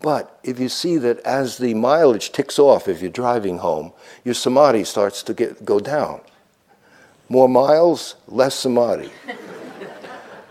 [0.00, 3.92] But if you see that as the mileage ticks off, if you're driving home,
[4.24, 6.20] your samadhi starts to get, go down.
[7.28, 9.10] More miles, less samadhi.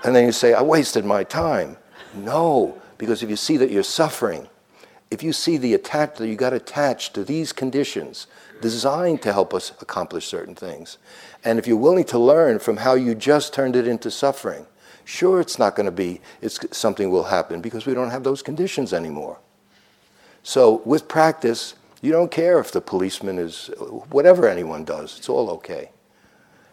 [0.04, 1.78] And then you say, I wasted my time.
[2.16, 4.48] No, because if you see that you're suffering,
[5.12, 8.28] if you see the attach that you got attached to these conditions
[8.62, 10.98] designed to help us accomplish certain things,
[11.44, 14.66] and if you're willing to learn from how you just turned it into suffering,
[15.06, 18.42] sure it's not going to be it's something will happen because we don't have those
[18.42, 19.38] conditions anymore.
[20.44, 23.70] So with practice, you don't care if the policeman is
[24.10, 25.92] whatever anyone does, it's all okay.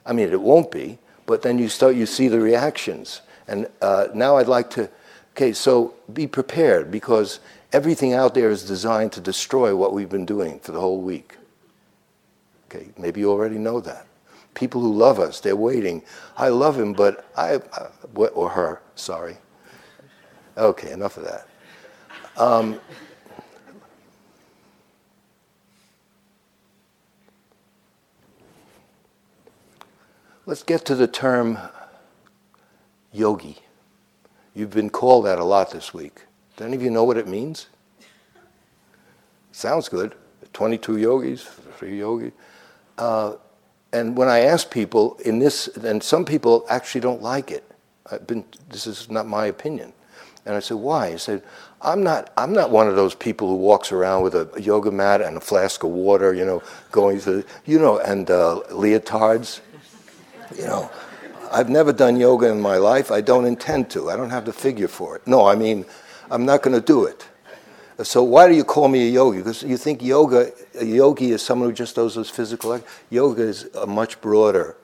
[0.05, 3.22] I mean, it won't be, but then you start, you see the reactions.
[3.46, 4.90] And uh, now I'd like to,
[5.40, 7.40] okay, so be prepared because
[7.72, 11.38] everything out there is designed to destroy what we've been doing for the whole week.
[12.68, 14.07] Okay, maybe you already know that.
[14.53, 16.03] People who love us, they're waiting.
[16.37, 19.38] I love him, but I, I or her, sorry.
[20.59, 21.48] Okay, enough of that.
[22.37, 22.79] Um,
[30.44, 31.59] Let's get to the term
[33.12, 33.62] yogi.
[34.55, 36.25] You've been called that a lot this week.
[36.57, 37.67] Do any of you know what it means?
[39.53, 40.15] Sounds good.
[40.53, 41.45] 22 yogis,
[41.79, 42.33] three yogis.
[42.99, 43.35] Uh,
[43.93, 47.65] and when I ask people in this, and some people actually don't like it.
[48.11, 49.93] I've been, this is not my opinion.
[50.47, 51.13] And I said, why?
[51.13, 51.43] He said,
[51.83, 55.21] I'm not, I'm not one of those people who walks around with a yoga mat
[55.21, 59.61] and a flask of water, you know, going to, you know, and uh, leotards.
[60.57, 60.91] You know,
[61.51, 63.11] I've never done yoga in my life.
[63.11, 64.11] I don't intend to.
[64.11, 65.27] I don't have the figure for it.
[65.27, 65.85] No, I mean,
[66.31, 67.27] I'm not going to do it.
[68.03, 69.39] So why do you call me a yogi?
[69.39, 72.81] Because you think yoga, a yogi is someone who just does those physical.
[73.11, 74.77] Yoga is a much broader.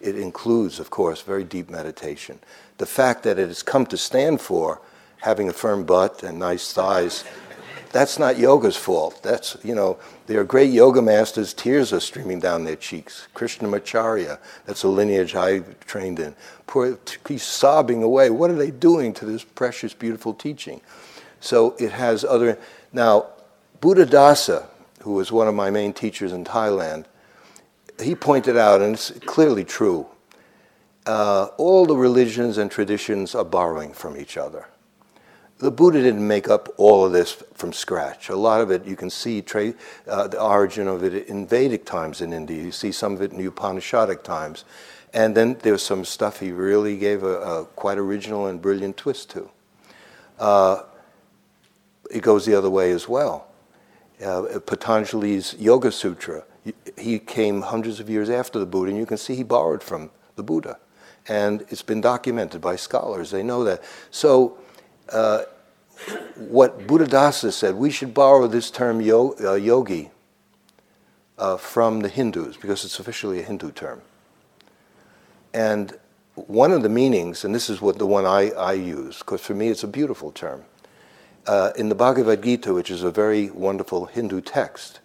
[0.00, 2.40] It includes, of course, very deep meditation.
[2.78, 4.80] The fact that it has come to stand for
[5.20, 7.24] having a firm butt and nice thighs
[7.94, 9.22] that's not yoga's fault.
[9.22, 13.28] That's, you know, there are great yoga masters, tears are streaming down their cheeks.
[13.36, 16.34] Krishnamacharya, that's a lineage I trained in.
[16.66, 18.30] Poor, he's sobbing away.
[18.30, 20.80] What are they doing to this precious, beautiful teaching?
[21.38, 22.58] So it has other.
[22.92, 23.26] Now,
[23.80, 24.66] Buddhadasa,
[25.02, 27.04] who was one of my main teachers in Thailand,
[28.02, 30.08] he pointed out, and it's clearly true,
[31.06, 34.66] uh, all the religions and traditions are borrowing from each other
[35.58, 38.28] the Buddha didn't make up all of this from scratch.
[38.28, 39.74] A lot of it, you can see tra-
[40.08, 42.62] uh, the origin of it in Vedic times in India.
[42.62, 44.64] You see some of it in Upanishadic times.
[45.12, 49.30] And then there's some stuff he really gave a, a quite original and brilliant twist
[49.30, 49.48] to.
[50.38, 50.82] Uh,
[52.10, 53.46] it goes the other way as well.
[54.24, 56.44] Uh, Patanjali's Yoga Sutra,
[56.98, 60.10] he came hundreds of years after the Buddha, and you can see he borrowed from
[60.34, 60.78] the Buddha.
[61.28, 63.82] And it's been documented by scholars, they know that.
[64.10, 64.58] So
[65.12, 65.44] uh,
[66.36, 70.10] what Buddhadasa said, we should borrow this term yo, uh, yogi
[71.38, 74.02] uh, from the Hindus because it's officially a Hindu term.
[75.52, 75.96] And
[76.34, 79.54] one of the meanings, and this is what the one I, I use, because for
[79.54, 80.64] me it's a beautiful term,
[81.46, 85.00] uh, in the Bhagavad Gita, which is a very wonderful Hindu text,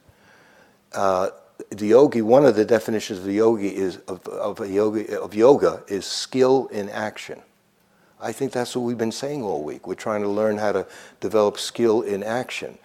[0.93, 1.29] uh,
[1.69, 5.83] the yogi, one of the definitions of the yogi is of, of, yogi, of yoga
[5.87, 7.41] is skill in action.
[8.21, 9.87] I think that's what we've been saying all week.
[9.87, 10.87] We're trying to learn how to
[11.19, 12.77] develop skill in action.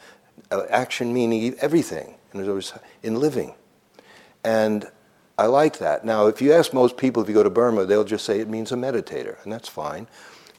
[0.51, 3.55] Uh, action meaning everything, in other words, in living.
[4.45, 4.91] And
[5.37, 6.05] I like that.
[6.05, 8.49] Now, if you ask most people, if you go to Burma, they'll just say it
[8.49, 10.07] means a meditator, and that's fine.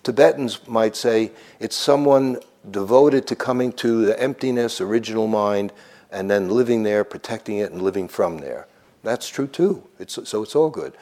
[0.03, 5.71] Tibetans might say it's someone devoted to coming to the emptiness, original mind,
[6.11, 8.67] and then living there, protecting it, and living from there.
[9.03, 9.83] That's true too.
[9.99, 10.93] It's, so it's all good.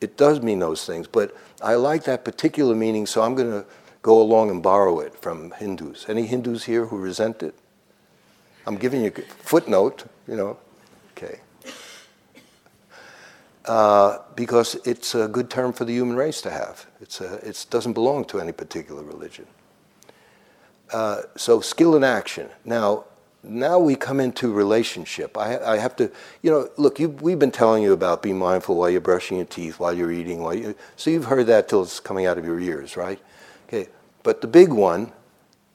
[0.00, 3.66] It does mean those things, but I like that particular meaning, so I'm going to
[4.02, 6.06] go along and borrow it from Hindus.
[6.08, 7.54] Any Hindus here who resent it?
[8.66, 10.56] I'm giving you a footnote, you know.
[11.12, 11.40] Okay.
[13.66, 16.86] Uh, because it's a good term for the human race to have.
[17.00, 19.46] It doesn't belong to any particular religion.
[20.92, 22.48] Uh, so skill in action.
[22.64, 23.04] Now,
[23.42, 25.38] now we come into relationship.
[25.38, 26.10] I, I have to,
[26.42, 29.46] you know, look, you, we've been telling you about be mindful while you're brushing your
[29.46, 32.44] teeth, while you're eating, while you, so you've heard that till it's coming out of
[32.44, 33.18] your ears, right?
[33.66, 33.88] Okay,
[34.22, 35.12] but the big one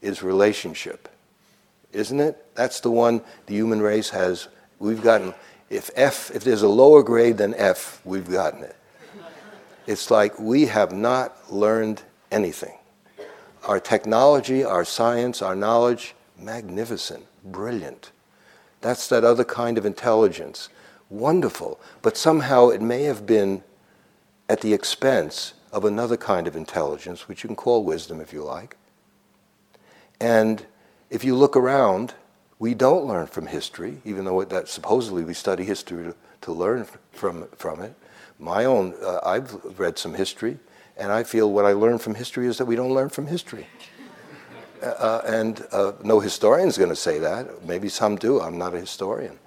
[0.02, 1.10] is relationship,
[1.92, 2.46] isn't it?
[2.56, 4.48] That's the one the human race has.
[4.78, 5.34] We've gotten.
[5.70, 8.76] If F, if there's a lower grade than F, we've gotten it.
[9.88, 12.78] It's like we have not learned anything.
[13.64, 18.12] Our technology, our science, our knowledge, magnificent brilliant.
[18.82, 20.70] That's that other kind of intelligence.
[21.10, 21.80] Wonderful.
[22.02, 23.64] But somehow it may have been
[24.50, 28.44] at the expense of another kind of intelligence, which you can call wisdom if you
[28.44, 28.78] like.
[30.20, 30.66] And
[31.10, 32.14] if you look around,
[32.60, 36.86] we don't learn from history, even though that supposedly we study history to, to learn
[37.12, 37.94] from, from it.
[38.40, 40.60] My own, uh, I've read some history,
[40.98, 43.68] and I feel what I learn from history is that we don't learn from history.
[44.86, 47.66] Uh, and uh, no historian is going to say that.
[47.66, 48.40] Maybe some do.
[48.40, 49.40] I'm not a historian.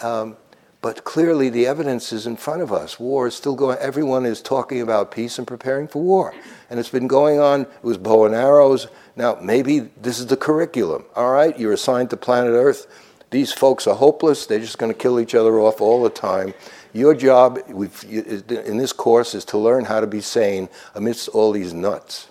[0.00, 0.36] Um,
[0.80, 3.00] but clearly, the evidence is in front of us.
[3.00, 3.78] War is still going.
[3.78, 6.34] Everyone is talking about peace and preparing for war,
[6.68, 7.62] and it's been going on.
[7.62, 8.86] It was bow and arrows.
[9.16, 11.06] Now, maybe this is the curriculum.
[11.16, 12.86] All right, you're assigned to planet Earth.
[13.30, 14.44] These folks are hopeless.
[14.44, 16.52] They're just going to kill each other off all the time.
[16.92, 21.72] Your job in this course is to learn how to be sane amidst all these
[21.72, 22.28] nuts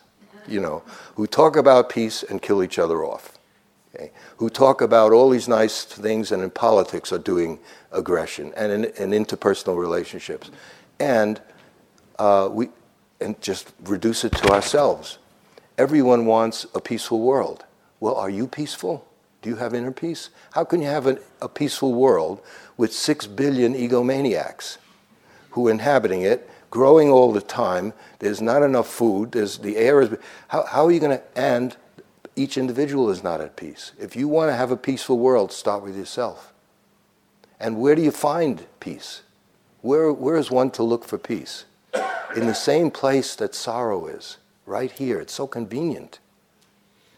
[0.48, 0.84] you know,
[1.16, 3.38] who talk about peace and kill each other off,
[3.94, 4.12] okay?
[4.38, 7.60] who talk about all these nice things and in politics are doing
[7.92, 10.52] aggression and in, in interpersonal relationships.
[11.00, 11.42] And
[12.20, 12.70] uh, we
[13.20, 15.18] and just reduce it to ourselves.
[15.78, 17.64] Everyone wants a peaceful world.
[18.00, 19.08] Well, are you peaceful?
[19.42, 20.30] Do you have inner peace?
[20.52, 22.42] How can you have an, a peaceful world
[22.78, 24.78] with six billion egomaniacs
[25.52, 27.94] who are inhabiting it growing all the time.
[28.18, 29.34] There's not enough food.
[29.34, 30.18] There's the air is.
[30.48, 31.24] How, how are you going to?
[31.36, 31.78] And
[32.36, 33.92] each individual is not at peace.
[34.00, 36.52] If you want to have a peaceful world, start with yourself.
[37.60, 39.22] And where do you find peace?
[39.82, 41.66] Where, where is one to look for peace?
[42.36, 45.20] In the same place that sorrow is, right here.
[45.20, 46.18] It's so convenient.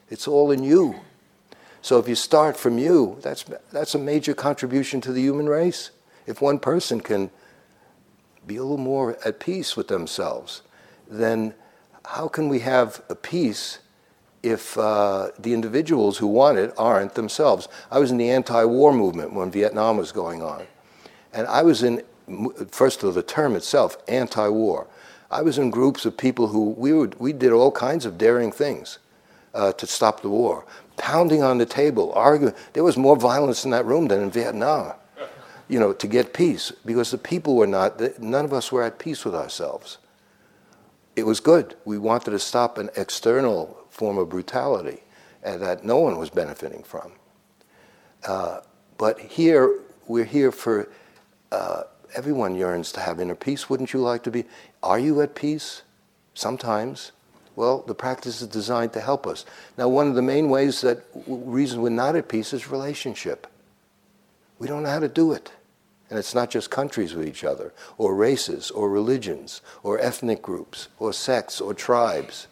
[0.09, 0.95] It's all in you.
[1.81, 5.91] So if you start from you, that's, that's a major contribution to the human race.
[6.27, 7.29] If one person can
[8.47, 10.61] be a little more at peace with themselves,
[11.09, 11.53] then
[12.05, 13.79] how can we have a peace
[14.43, 17.67] if uh, the individuals who want it aren't themselves?
[17.89, 20.65] I was in the anti war movement when Vietnam was going on.
[21.33, 22.03] And I was in,
[22.69, 24.87] first of all, the term itself, anti war.
[25.31, 28.51] I was in groups of people who we, would, we did all kinds of daring
[28.51, 28.99] things
[29.53, 30.65] uh, to stop the war,
[30.97, 32.53] pounding on the table, arguing.
[32.73, 34.93] There was more violence in that room than in Vietnam
[35.67, 38.99] you know, to get peace because the people were not, none of us were at
[38.99, 39.97] peace with ourselves.
[41.15, 41.75] It was good.
[41.85, 45.01] We wanted to stop an external form of brutality
[45.43, 47.13] and that no one was benefiting from.
[48.27, 48.59] Uh,
[48.97, 50.89] but here, we're here for,
[51.51, 51.83] uh,
[52.15, 53.69] everyone yearns to have inner peace.
[53.69, 54.45] Wouldn't you like to be?
[54.83, 55.83] Are you at peace?
[56.33, 57.11] Sometimes.
[57.55, 59.45] Well, the practice is designed to help us.
[59.77, 63.47] Now, one of the main ways that reason we're not at peace is relationship.
[64.59, 65.51] We don't know how to do it.
[66.09, 70.87] And it's not just countries with each other, or races, or religions, or ethnic groups,
[70.99, 72.47] or sects, or tribes.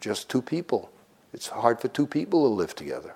[0.00, 0.90] Just two people.
[1.32, 3.14] It's hard for two people to live together.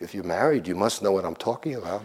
[0.00, 2.04] If you're married, you must know what I'm talking about.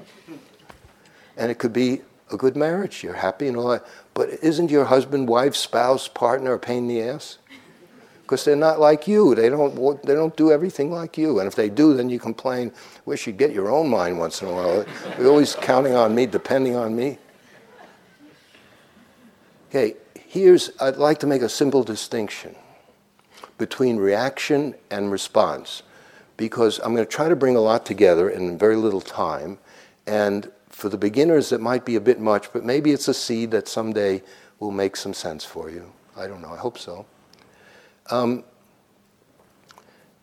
[1.38, 2.01] And it could be
[2.32, 3.03] a good marriage.
[3.03, 3.86] You're happy and all that.
[4.13, 7.38] But isn't your husband, wife, spouse, partner a pain in the ass?
[8.32, 9.36] Because they're not like you.
[9.36, 11.39] They don't, they don't do everything like you.
[11.39, 12.71] And if they do, then you complain,
[13.03, 14.86] wish you'd get your own mind once in a while.
[15.19, 17.17] You're always counting on me, depending on me.
[19.69, 22.55] Okay, here's, I'd like to make a simple distinction
[23.57, 25.84] between reaction and response
[26.38, 29.57] because I'm going to try to bring a lot together in very little time.
[30.07, 33.51] And for the beginners, it might be a bit much, but maybe it's a seed
[33.51, 34.23] that someday
[34.61, 35.91] will make some sense for you.
[36.15, 37.05] I don't know, I hope so.
[38.12, 38.43] Um,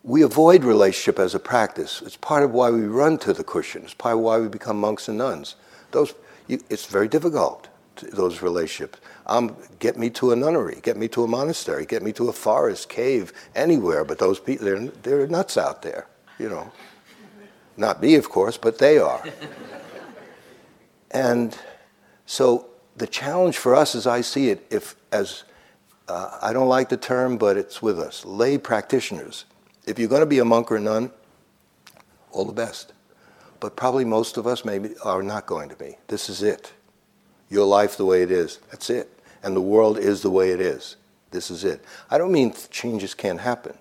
[0.04, 2.02] we avoid relationship as a practice.
[2.02, 3.82] It's part of why we run to the cushion.
[3.82, 5.56] It's part of why we become monks and nuns.
[5.90, 6.14] Those,
[6.46, 7.68] you, it's very difficult,
[8.12, 9.00] those relationships.
[9.26, 12.32] Um, get me to a nunnery, get me to a monastery, get me to a
[12.32, 14.04] forest, cave, anywhere.
[14.04, 16.06] But those people, they're, they're nuts out there,
[16.38, 16.70] you know.
[17.76, 19.22] Not me, of course, but they are.
[21.10, 21.56] and
[22.26, 22.66] so
[22.96, 25.44] the challenge for us, as I see it, if as
[26.08, 29.44] uh, I don't like the term, but it's with us, lay practitioners.
[29.86, 31.10] If you're going to be a monk or a nun,
[32.32, 32.92] all the best.
[33.60, 35.96] But probably most of us maybe are not going to be.
[36.06, 36.72] This is it.
[37.50, 38.60] Your life the way it is.
[38.70, 40.96] That's it and the world is the way it is.
[41.30, 41.84] This is it.
[42.10, 43.76] I don't mean changes can't happen,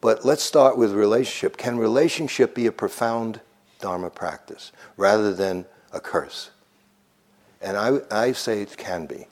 [0.00, 1.56] but let's start with relationship.
[1.56, 3.40] Can relationship be a profound
[3.80, 6.50] Dharma practice rather than a curse?
[7.60, 9.26] And I, I say it can be.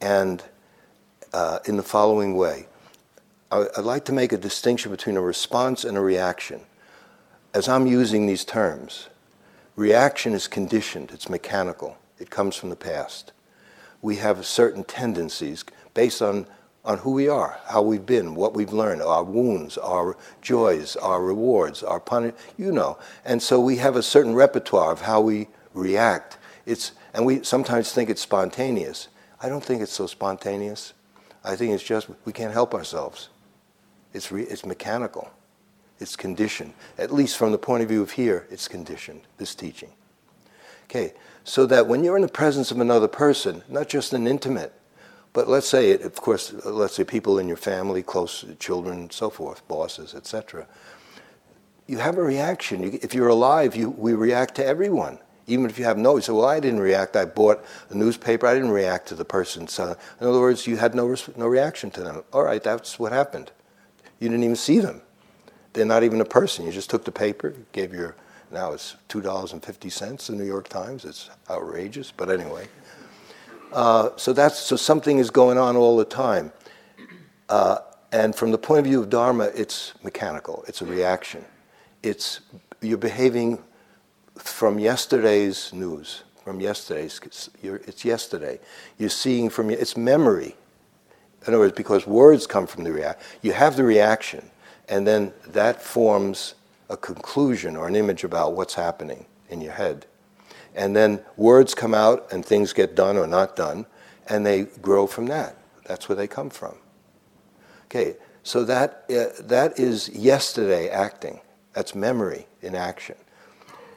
[0.00, 0.42] And
[1.34, 2.64] Uh, in the following way
[3.50, 6.60] I'd like to make a distinction between a response and a reaction.
[7.52, 9.08] As I'm using these terms,
[9.74, 13.32] reaction is conditioned, it's mechanical, it comes from the past
[14.04, 15.64] we have certain tendencies
[15.94, 16.46] based on,
[16.84, 21.22] on who we are, how we've been, what we've learned, our wounds, our joys, our
[21.22, 22.98] rewards, our punish, you know.
[23.24, 26.36] And so we have a certain repertoire of how we react.
[26.66, 29.08] It's, and we sometimes think it's spontaneous.
[29.40, 30.92] I don't think it's so spontaneous.
[31.44, 33.28] I think it's just we can't help ourselves.
[34.12, 35.30] It's, re, it's mechanical.
[36.00, 36.72] It's conditioned.
[36.98, 39.90] At least from the point of view of here, it's conditioned, this teaching.
[40.84, 41.12] Okay,
[41.44, 44.72] so that when you're in the presence of another person, not just an intimate,
[45.32, 49.30] but let's say, it, of course, let's say people in your family, close children, so
[49.30, 50.66] forth, bosses, etc.
[51.88, 52.82] You have a reaction.
[52.82, 56.16] You, if you're alive, you, we react to everyone, even if you have no.
[56.16, 57.16] You say, "Well, I didn't react.
[57.16, 58.46] I bought a newspaper.
[58.46, 61.90] I didn't react to the person." So, in other words, you had no no reaction
[61.92, 62.22] to them.
[62.32, 63.50] All right, that's what happened.
[64.20, 65.02] You didn't even see them.
[65.72, 66.64] They're not even a person.
[66.64, 68.14] You just took the paper, gave your
[68.50, 71.04] now it's $2.50, the New York Times.
[71.04, 72.68] It's outrageous, but anyway.
[73.72, 76.52] Uh, so that's so something is going on all the time.
[77.48, 77.78] Uh,
[78.12, 80.64] and from the point of view of Dharma, it's mechanical.
[80.68, 81.44] It's a reaction.
[82.04, 82.40] It's
[82.80, 83.58] you're behaving
[84.36, 87.20] from yesterday's news, from yesterday's.
[87.62, 88.60] it's yesterday.
[88.98, 90.56] You're seeing from it's memory.
[91.42, 94.50] In other words, because words come from the react, you have the reaction,
[94.88, 96.54] and then that forms
[96.88, 100.06] a conclusion or an image about what's happening in your head.
[100.74, 103.86] And then words come out and things get done or not done,
[104.28, 105.56] and they grow from that.
[105.86, 106.76] That's where they come from.
[107.86, 111.40] Okay, so that, uh, that is yesterday acting.
[111.74, 113.16] That's memory in action.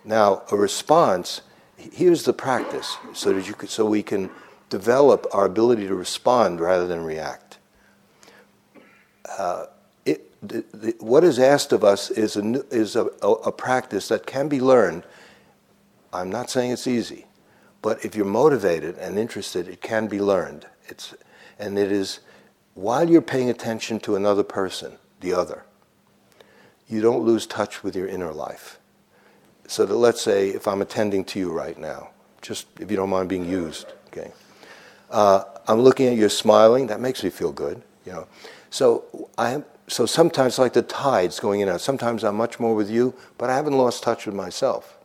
[0.07, 1.41] Now, a response,
[1.75, 4.29] here's the practice so, that you could, so we can
[4.69, 7.57] develop our ability to respond rather than react.
[9.37, 9.65] Uh,
[10.41, 14.25] the, the, what is asked of us is, a, is a, a, a practice that
[14.25, 15.03] can be learned.
[16.13, 17.25] I'm not saying it's easy,
[17.81, 20.67] but if you're motivated and interested, it can be learned.
[20.87, 21.15] It's,
[21.59, 22.19] and it is
[22.75, 25.65] while you're paying attention to another person, the other,
[26.87, 28.76] you don't lose touch with your inner life.
[29.67, 32.09] So that let's say if I'm attending to you right now,
[32.41, 34.31] just if you don't mind being used, okay.
[35.11, 36.87] Uh, I'm looking at you smiling.
[36.87, 38.27] That makes me feel good, you know.
[38.69, 42.75] So I so sometimes, like the tides going in and out, sometimes I'm much more
[42.75, 44.97] with you, but I haven't lost touch with myself.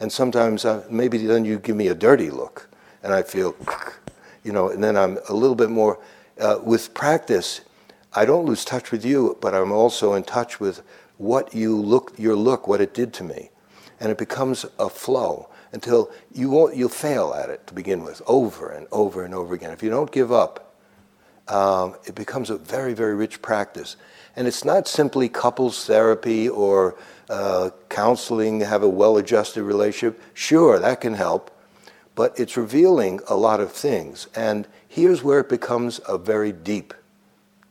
[0.00, 2.68] And sometimes I, uh, maybe then you give me a dirty look,
[3.04, 3.54] and I feel,
[4.42, 6.00] you know, and then I'm a little bit more.
[6.40, 7.60] Uh, with practice,
[8.12, 10.82] I don't lose touch with you, but I'm also in touch with
[11.16, 13.50] what you look, your look, what it did to me,
[14.00, 18.22] and it becomes a flow until you won't, you'll fail at it to begin with,
[18.26, 19.72] over and over and over again.
[19.72, 20.74] If you don't give up,
[21.48, 23.96] um, it becomes a very, very rich practice.
[24.36, 26.96] And it's not simply couples therapy or
[27.28, 30.20] uh, counseling, to have a well adjusted relationship.
[30.34, 31.50] Sure, that can help,
[32.14, 34.28] but it's revealing a lot of things.
[34.34, 36.94] And here's where it becomes a very deep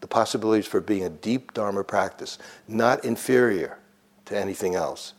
[0.04, 3.80] the possibilities for being a deep Dharma practice, not inferior
[4.26, 5.14] to anything else.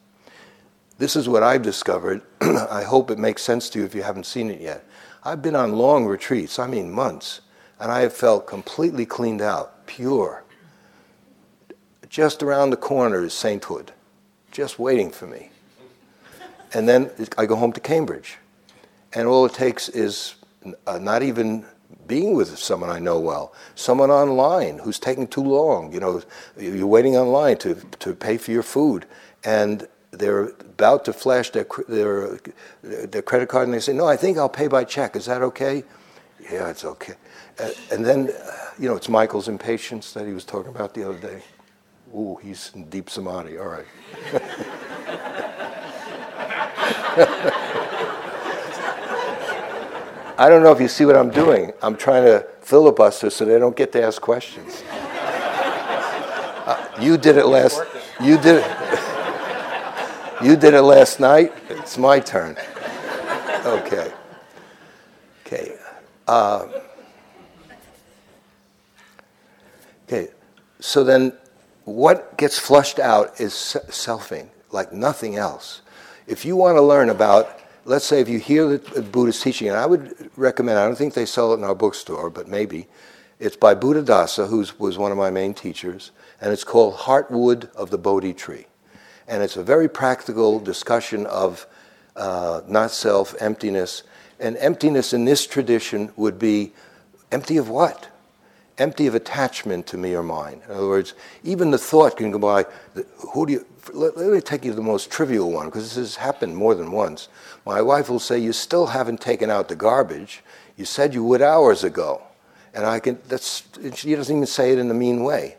[0.98, 2.22] This is what I've discovered.
[2.40, 4.84] I hope it makes sense to you if you haven't seen it yet.
[5.24, 7.40] I've been on long retreats, I mean months,
[7.80, 10.44] and I have felt completely cleaned out, pure,
[12.08, 13.90] just around the corner is sainthood,
[14.52, 15.50] just waiting for me.
[16.72, 18.38] And then I go home to Cambridge.
[19.12, 20.36] And all it takes is
[20.86, 21.64] uh, not even
[22.06, 25.92] being with someone I know well, someone online who's taking too long.
[25.92, 26.22] You know,
[26.56, 29.06] you're waiting online to, to pay for your food,
[29.42, 29.88] and
[30.18, 32.38] they're about to flash their, their,
[32.82, 35.16] their credit card, and they say, No, I think I'll pay by check.
[35.16, 35.84] Is that okay?
[36.50, 37.14] Yeah, it's okay.
[37.90, 41.18] and then, uh, you know, it's Michael's impatience that he was talking about the other
[41.18, 41.42] day.
[42.14, 43.58] Ooh, he's in deep samadhi.
[43.58, 43.86] All right.
[50.36, 51.72] I don't know if you see what I'm doing.
[51.80, 54.82] I'm trying to filibuster so they don't get to ask questions.
[56.66, 57.80] Uh, you did it last.
[58.20, 59.00] You did it.
[60.44, 61.54] You did it last night.
[61.70, 62.58] It's my turn.
[63.64, 64.12] Okay.
[65.46, 65.76] Okay.
[66.28, 66.68] Uh,
[70.06, 70.28] okay.
[70.80, 71.32] So then,
[71.86, 75.80] what gets flushed out is selfing, like nothing else.
[76.26, 79.76] If you want to learn about let's say if you hear the Buddha's teaching, and
[79.78, 82.86] I would recommend, I don't think they sell it in our bookstore, but maybe,
[83.38, 87.90] it's by Buddhadasa, who was one of my main teachers, and it's called Heartwood of
[87.90, 88.66] the Bodhi Tree.
[89.28, 91.66] And it's a very practical discussion of
[92.16, 94.02] uh, not self, emptiness.
[94.40, 96.72] And emptiness in this tradition would be
[97.32, 98.08] empty of what?
[98.76, 100.60] Empty of attachment to me or mine.
[100.66, 101.14] In other words,
[101.44, 102.66] even the thought can go by,
[103.32, 105.96] who do you, let, let me take you to the most trivial one, because this
[105.96, 107.28] has happened more than once.
[107.64, 110.42] My wife will say, You still haven't taken out the garbage.
[110.76, 112.22] You said you would hours ago.
[112.74, 113.62] And I can, that's,
[113.94, 115.56] she doesn't even say it in a mean way.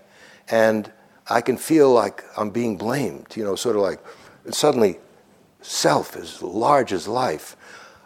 [0.50, 0.92] And
[1.28, 4.00] I can feel like I'm being blamed, you know, sort of like
[4.52, 5.00] suddenly
[5.62, 7.56] self is large as life.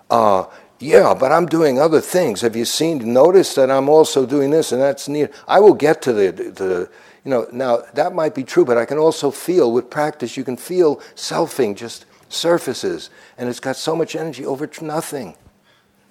[0.09, 0.45] Uh,
[0.80, 2.41] yeah, but I'm doing other things.
[2.41, 5.30] Have you seen, notice that I'm also doing this and that's near?
[5.47, 6.89] I will get to the, the,
[7.26, 10.45] you know, now that might be true, but I can also feel with practice, you
[10.45, 15.36] can feel selfing just surfaces and it's got so much energy over nothing.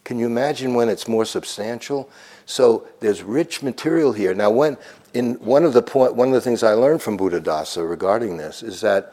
[0.04, 2.08] Can you imagine when it's more substantial?
[2.46, 4.32] So there's rich material here.
[4.32, 4.78] Now, when
[5.14, 8.62] in one of the point, one of the things I learned from Buddhadasa regarding this
[8.62, 9.12] is that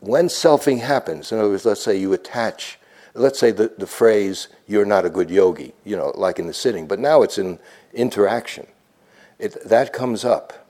[0.00, 2.78] when selfing happens, in other words, let's say you attach,
[3.14, 6.54] let's say the, the phrase "you're not a good yogi," you know, like in the
[6.54, 7.58] sitting, but now it's in
[7.92, 8.66] interaction.
[9.38, 10.62] It, that comes up.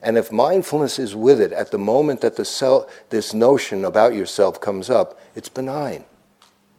[0.00, 4.60] And if mindfulness is with it at the moment that the this notion about yourself
[4.60, 6.04] comes up, it's benign.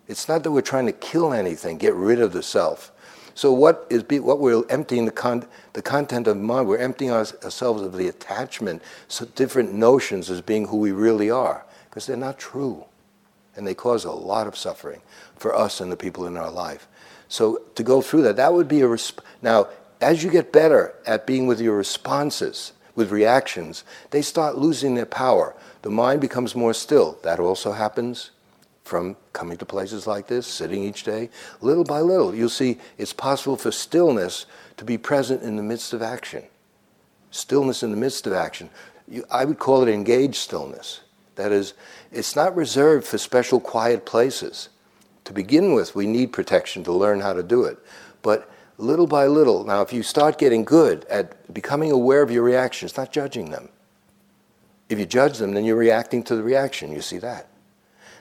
[0.07, 2.91] It's not that we're trying to kill anything, get rid of the self.
[3.39, 6.67] So what is be, what we're emptying the, con, the content of mind?
[6.67, 11.31] We're emptying our, ourselves of the attachment, so different notions as being who we really
[11.31, 12.83] are, because they're not true,
[13.55, 15.01] and they cause a lot of suffering
[15.37, 16.85] for us and the people in our life.
[17.29, 19.69] So to go through that, that would be a resp- now.
[20.01, 25.05] As you get better at being with your responses, with reactions, they start losing their
[25.05, 25.55] power.
[25.83, 27.17] The mind becomes more still.
[27.23, 28.31] That also happens
[28.89, 31.29] from coming to places like this, sitting each day.
[31.61, 35.93] Little by little, you'll see it's possible for stillness to be present in the midst
[35.93, 36.43] of action.
[37.29, 38.71] Stillness in the midst of action.
[39.07, 41.01] You, I would call it engaged stillness.
[41.35, 41.75] That is,
[42.11, 44.69] it's not reserved for special quiet places.
[45.25, 47.77] To begin with, we need protection to learn how to do it.
[48.23, 49.63] But little by little.
[49.63, 53.69] Now, if you start getting good at becoming aware of your reactions, not judging them.
[54.89, 56.91] If you judge them, then you're reacting to the reaction.
[56.91, 57.48] You see that.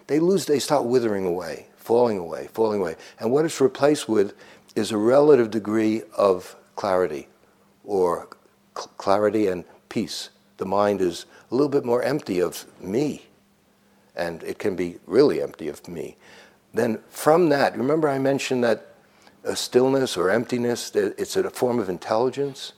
[0.08, 2.96] They lose, they start withering away, falling away, falling away.
[3.20, 4.34] And what it's replaced with
[4.74, 7.28] is a relative degree of clarity
[7.84, 8.28] or
[8.74, 10.30] cl- clarity and peace.
[10.56, 13.26] The mind is a little bit more empty of me,
[14.16, 16.16] and it can be really empty of me.
[16.72, 18.94] Then from that, remember I mentioned that
[19.44, 22.72] a stillness or emptiness, it's a form of intelligence,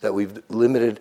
[0.00, 1.00] that we've limited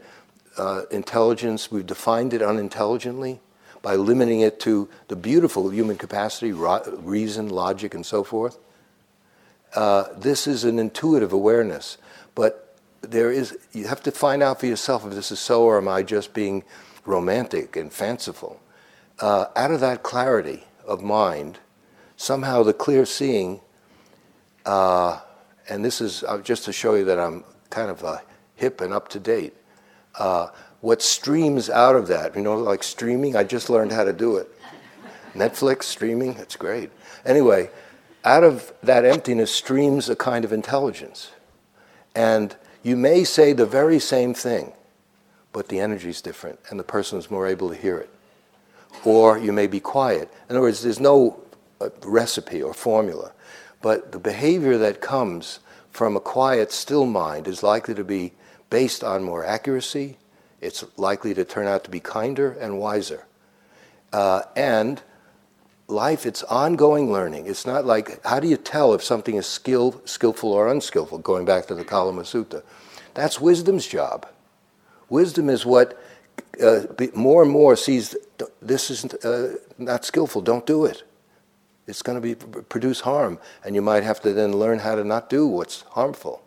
[0.57, 3.41] uh, intelligence, we've defined it unintelligently
[3.81, 8.57] by limiting it to the beautiful human capacity, reason, logic, and so forth.
[9.75, 11.97] Uh, this is an intuitive awareness,
[12.35, 15.77] but there is, you have to find out for yourself if this is so or
[15.77, 16.63] am I just being
[17.05, 18.61] romantic and fanciful.
[19.19, 21.59] Uh, out of that clarity of mind,
[22.17, 23.61] somehow the clear seeing
[24.65, 25.19] uh,
[25.69, 28.17] and this is uh, just to show you that I'm kind of uh,
[28.55, 29.53] hip and up to date.
[30.81, 34.37] What streams out of that, you know, like streaming, I just learned how to do
[34.37, 34.49] it.
[35.33, 36.89] Netflix, streaming, that's great.
[37.25, 37.69] Anyway,
[38.25, 41.31] out of that emptiness streams a kind of intelligence.
[42.15, 44.73] And you may say the very same thing,
[45.53, 48.09] but the energy is different and the person is more able to hear it.
[49.05, 50.29] Or you may be quiet.
[50.49, 51.41] In other words, there's no
[51.79, 53.31] uh, recipe or formula.
[53.81, 55.59] But the behavior that comes
[55.91, 58.33] from a quiet, still mind is likely to be
[58.69, 60.17] based on more accuracy,
[60.61, 63.25] it's likely to turn out to be kinder and wiser.
[64.13, 65.01] Uh, and
[65.87, 67.47] life, it's ongoing learning.
[67.47, 71.45] It's not like, how do you tell if something is skill, skillful or unskillful, going
[71.45, 72.63] back to the Kalama Sutta?
[73.13, 74.27] That's wisdom's job.
[75.09, 76.01] Wisdom is what
[76.63, 76.83] uh,
[77.13, 78.15] more and more sees
[78.61, 81.03] this is uh, not skillful, don't do it.
[81.87, 85.03] It's going to be produce harm, and you might have to then learn how to
[85.03, 86.43] not do what's harmful.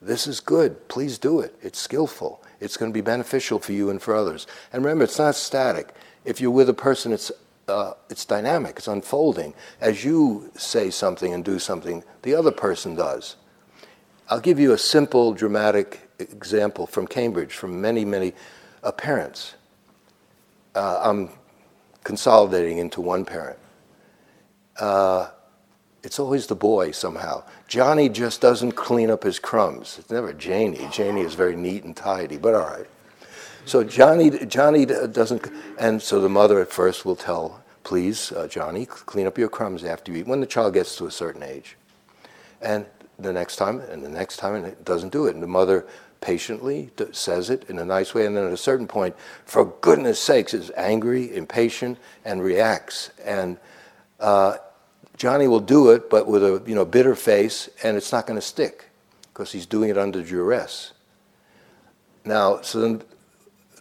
[0.00, 0.88] This is good.
[0.88, 1.54] Please do it.
[1.62, 2.42] It's skillful.
[2.64, 4.46] It's going to be beneficial for you and for others.
[4.72, 5.94] And remember, it's not static.
[6.24, 7.30] If you're with a person, it's
[7.68, 8.76] uh, it's dynamic.
[8.76, 9.54] It's unfolding.
[9.80, 13.36] As you say something and do something, the other person does.
[14.28, 18.32] I'll give you a simple, dramatic example from Cambridge, from many, many
[18.82, 19.54] uh, parents.
[20.74, 21.30] Uh, I'm
[22.02, 23.58] consolidating into one parent.
[26.04, 27.42] It's always the boy somehow.
[27.66, 29.96] Johnny just doesn't clean up his crumbs.
[29.98, 30.86] It's never Janie.
[30.92, 32.86] Janie is very neat and tidy, but all right.
[33.64, 38.84] So Johnny, Johnny doesn't, and so the mother at first will tell, please, uh, Johnny,
[38.84, 41.76] clean up your crumbs after you eat, when the child gets to a certain age.
[42.60, 42.84] And
[43.18, 45.34] the next time, and the next time, and it doesn't do it.
[45.34, 45.86] And the mother
[46.20, 50.20] patiently says it in a nice way, and then at a certain point, for goodness
[50.20, 53.10] sakes, is angry, impatient, and reacts.
[53.24, 53.56] And
[54.20, 54.58] uh,
[55.16, 58.38] Johnny will do it, but with a you know bitter face, and it's not going
[58.38, 58.86] to stick
[59.32, 60.92] because he's doing it under duress.
[62.24, 63.02] Now, so then,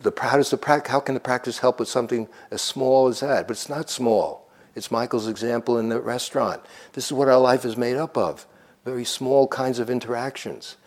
[0.02, 3.48] the how does the how can the practice help with something as small as that?
[3.48, 4.48] But it's not small.
[4.76, 6.62] It's Michael's example in the restaurant.
[6.94, 8.46] This is what our life is made up of:
[8.86, 10.78] very small kinds of interactions.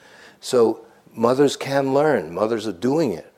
[0.40, 2.32] So mothers can learn.
[2.32, 3.32] Mothers are doing it.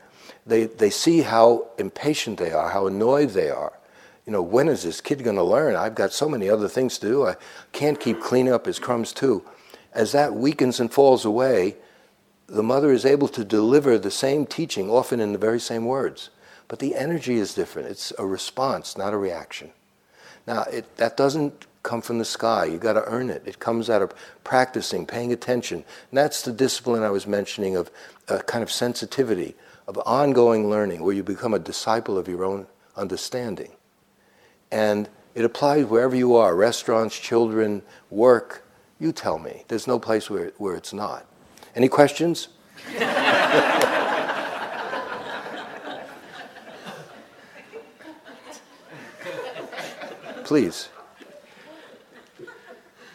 [0.45, 3.78] They they see how impatient they are, how annoyed they are
[4.29, 5.75] you know, when is this kid going to learn?
[5.75, 7.25] I've got so many other things to do.
[7.25, 7.35] I
[7.71, 9.43] can't keep cleaning up his crumbs too.
[9.91, 11.77] As that weakens and falls away,
[12.45, 16.29] the mother is able to deliver the same teaching, often in the very same words.
[16.67, 17.87] But the energy is different.
[17.87, 19.71] It's a response, not a reaction.
[20.45, 22.65] Now, it, that doesn't come from the sky.
[22.65, 23.41] You've got to earn it.
[23.47, 24.13] It comes out of
[24.43, 25.77] practicing, paying attention.
[26.11, 27.89] And that's the discipline I was mentioning of
[28.27, 29.55] a kind of sensitivity,
[29.87, 33.71] of ongoing learning, where you become a disciple of your own understanding.
[34.71, 38.65] And it applies wherever you are restaurants, children, work.
[38.99, 39.63] You tell me.
[39.67, 41.25] There's no place where, where it's not.
[41.75, 42.49] Any questions?
[50.43, 50.89] Please.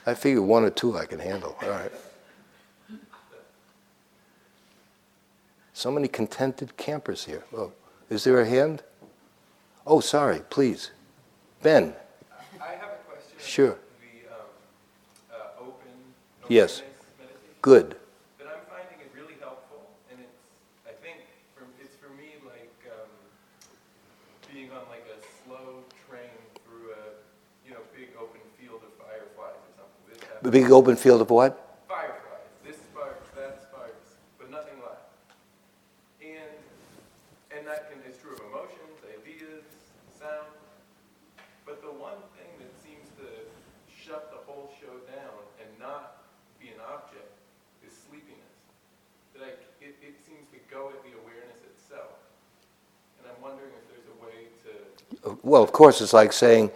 [0.07, 1.57] I figure one or two I can handle.
[1.63, 1.91] All right.
[5.73, 7.43] So many contented campers here.
[7.53, 7.73] Oh,
[8.09, 8.83] is there a hand?
[9.87, 10.93] Oh, sorry, please.
[11.65, 11.95] Ben.
[12.61, 13.39] I have a question.
[13.41, 13.79] Sure.
[14.05, 14.45] The um,
[15.33, 15.97] uh, open.
[16.47, 16.83] Yes.
[17.63, 17.97] Good.
[18.37, 20.45] But I'm finding it really helpful, and it's.
[20.85, 21.25] I think
[21.57, 23.09] for, it's for me like um,
[24.53, 26.37] being on like a slow train
[26.69, 27.17] through a
[27.67, 30.29] you know big open field of fireflies or something.
[30.43, 31.64] The big open field of what?
[55.45, 56.71] Well, of course, it's like saying,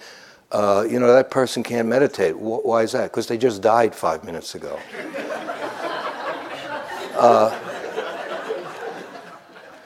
[0.53, 2.37] uh, you know, that person can't meditate.
[2.37, 3.11] Why is that?
[3.11, 4.79] Because they just died five minutes ago.
[7.17, 7.59] uh,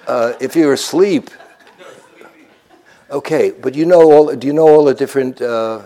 [0.07, 1.31] uh, if you're asleep,
[3.11, 4.35] okay, but you know all.
[4.35, 5.83] Do you know all the different uh,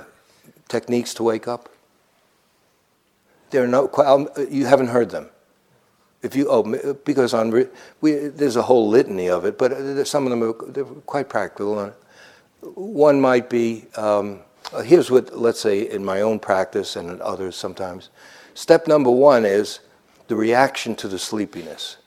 [0.68, 1.68] techniques to wake up?
[3.50, 3.90] There are no.
[3.98, 5.28] Um, you haven't heard them.
[6.22, 6.62] If you oh,
[7.04, 7.50] because on
[8.00, 10.52] we, there's a whole litany of it, but uh, some of them are
[11.02, 11.94] quite practical
[12.74, 14.40] one might be um,
[14.84, 18.10] here's what, let's say, in my own practice and in others sometimes.
[18.54, 19.80] Step number one is
[20.28, 21.98] the reaction to the sleepiness.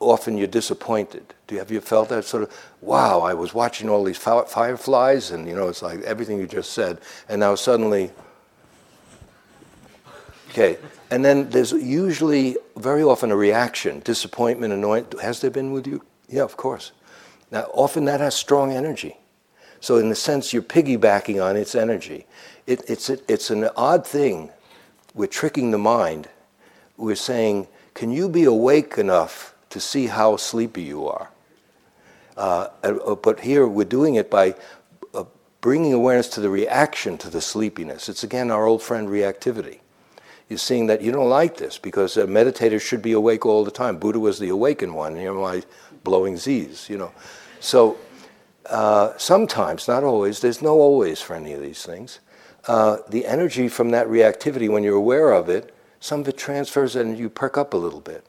[0.00, 1.34] Often you're disappointed.
[1.46, 5.30] Do you, have you felt that sort of, wow, I was watching all these fireflies,
[5.30, 8.10] and you know, it's like everything you just said, and now suddenly,
[10.50, 10.78] okay.
[11.10, 15.20] And then there's usually, very often, a reaction, disappointment, annoyance.
[15.20, 16.02] Has there been with you?
[16.28, 16.92] Yeah, of course.
[17.50, 19.16] Now, often that has strong energy.
[19.84, 22.24] So, in a sense, you're piggybacking on its energy.
[22.66, 24.48] It, it's, it, it's an odd thing.
[25.12, 26.26] We're tricking the mind.
[26.96, 31.28] We're saying, can you be awake enough to see how sleepy you are?
[32.34, 34.54] Uh, uh, but here we're doing it by
[35.12, 35.24] uh,
[35.60, 38.08] bringing awareness to the reaction to the sleepiness.
[38.08, 39.80] It's again our old friend reactivity.
[40.48, 43.70] You're seeing that you don't like this because a meditator should be awake all the
[43.70, 43.98] time.
[43.98, 45.14] Buddha was the awakened one.
[45.16, 45.62] You know, my
[46.04, 47.12] blowing Z's, you know.
[47.60, 47.98] So
[48.66, 52.20] uh, sometimes, not always, there's no always for any of these things.
[52.66, 56.96] Uh, the energy from that reactivity, when you're aware of it, some of it transfers
[56.96, 58.26] and you perk up a little bit.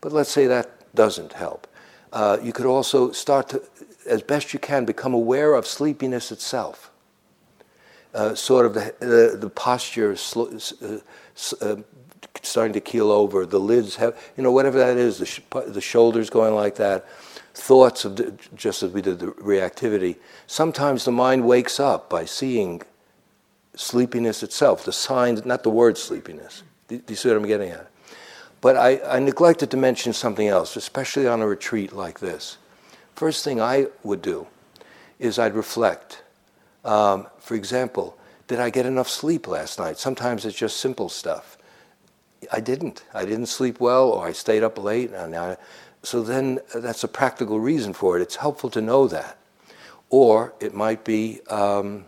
[0.00, 1.66] But let's say that doesn't help.
[2.12, 3.62] Uh, you could also start to,
[4.06, 6.90] as best you can, become aware of sleepiness itself.
[8.14, 10.56] Uh, sort of the, the, posture sl-
[11.60, 11.76] uh,
[12.42, 15.80] starting to keel over, the lids have, you know, whatever that is, the, sh- the
[15.80, 17.06] shoulders going like that,
[17.56, 20.16] thoughts of, just as we did the reactivity.
[20.46, 22.82] Sometimes the mind wakes up by seeing
[23.74, 26.62] sleepiness itself, the signs, not the word sleepiness.
[26.88, 27.90] Do, do you see what I'm getting at?
[28.60, 32.58] But I, I neglected to mention something else, especially on a retreat like this.
[33.14, 34.46] First thing I would do
[35.18, 36.22] is I'd reflect.
[36.84, 39.98] Um, for example, did I get enough sleep last night?
[39.98, 41.56] Sometimes it's just simple stuff.
[42.52, 43.02] I didn't.
[43.14, 45.10] I didn't sleep well, or I stayed up late.
[45.10, 45.56] And I,
[46.06, 48.22] so then that's a practical reason for it.
[48.22, 49.38] It's helpful to know that.
[50.08, 52.04] Or it might be um,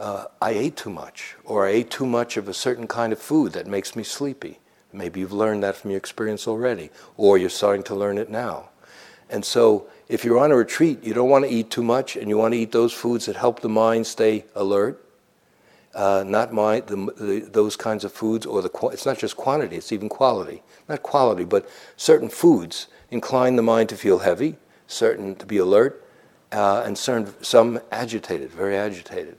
[0.00, 3.18] uh, I ate too much, or I ate too much of a certain kind of
[3.18, 4.60] food that makes me sleepy.
[4.94, 8.70] Maybe you've learned that from your experience already, or you're starting to learn it now.
[9.28, 12.30] And so, if you're on a retreat, you don't want to eat too much, and
[12.30, 15.04] you want to eat those foods that help the mind stay alert.
[15.94, 19.76] Uh, not mind the, the, those kinds of foods, or the it's not just quantity;
[19.76, 20.62] it's even quality.
[20.88, 26.02] Not quality, but certain foods incline the mind to feel heavy, certain to be alert,
[26.50, 29.36] uh, and certain, some agitated, very agitated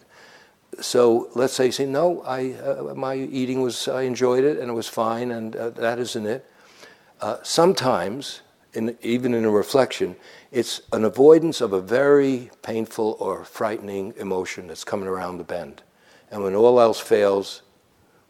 [0.79, 4.73] so let's say, say no, I, uh, my eating was, I enjoyed it and it
[4.73, 6.45] was fine and uh, that isn't it.
[7.21, 8.41] Uh, sometimes,
[8.73, 10.15] in, even in a reflection,
[10.51, 15.83] it's an avoidance of a very painful or frightening emotion that's coming around the bend.
[16.33, 17.61] And when all else fails,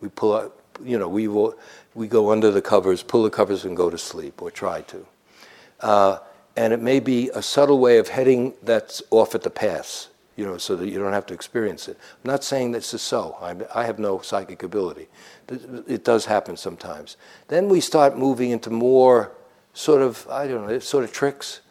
[0.01, 1.55] we pull out, you know, we, will,
[1.95, 5.05] we go under the covers, pull the covers and go to sleep or try to.
[5.79, 6.19] Uh,
[6.57, 10.45] and it may be a subtle way of heading that's off at the pass you
[10.45, 11.97] know, so that you don't have to experience it.
[12.23, 13.37] I'm not saying this is so.
[13.39, 15.07] I'm, i have no psychic ability.
[15.87, 17.17] It does happen sometimes.
[17.49, 19.31] Then we start moving into more
[19.73, 21.61] sort of, I don't know, sort of tricks.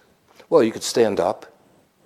[0.49, 1.47] Well, you could stand up,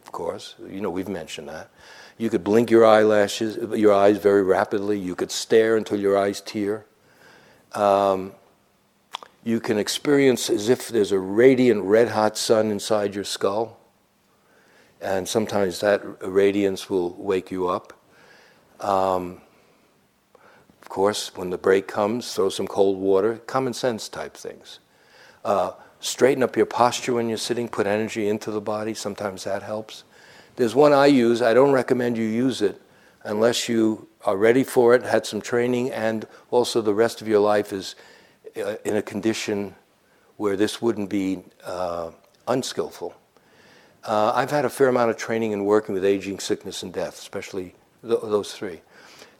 [0.02, 0.54] of course.
[0.66, 1.70] You know, we've mentioned that.
[2.18, 4.98] You could blink your eyelashes, your eyes very rapidly.
[4.98, 6.86] You could stare until your eyes tear.
[7.72, 8.32] Um,
[9.44, 13.78] you can experience as if there's a radiant, red hot sun inside your skull
[15.00, 17.92] and sometimes that radiance will wake you up.
[18.80, 19.40] Um,
[20.82, 24.78] of course, when the break comes, throw some cold water, common sense type things.
[25.44, 29.62] Uh, straighten up your posture when you're sitting, put energy into the body, sometimes that
[29.62, 30.04] helps.
[30.56, 32.80] There's one I use, I don't recommend you use it
[33.24, 37.40] unless you are ready for it, had some training, and also the rest of your
[37.40, 37.94] life is
[38.56, 39.74] uh, in a condition
[40.36, 42.10] where this wouldn't be uh,
[42.48, 43.14] unskillful.
[44.04, 47.18] Uh, I've had a fair amount of training in working with aging, sickness, and death,
[47.18, 48.80] especially th- those three.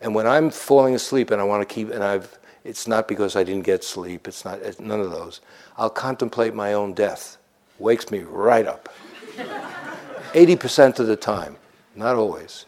[0.00, 3.36] And when I'm falling asleep and I want to keep, and I've, it's not because
[3.36, 5.40] I didn't get sleep, it's not, it's none of those.
[5.78, 7.38] I'll contemplate my own death.
[7.78, 8.88] Wakes me right up.
[10.36, 11.56] 80% of the time,
[11.94, 12.66] not always.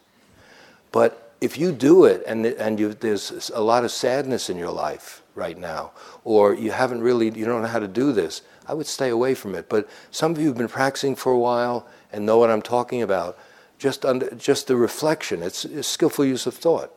[0.90, 4.70] But if you do it and, and you, there's a lot of sadness in your
[4.70, 5.92] life right now,
[6.24, 9.34] or you haven't really, you don't know how to do this, I would stay away
[9.34, 9.68] from it.
[9.68, 13.02] But some of you have been practicing for a while and know what I'm talking
[13.02, 13.38] about.
[13.78, 16.90] Just, under, just the reflection, it's a skillful use of thought.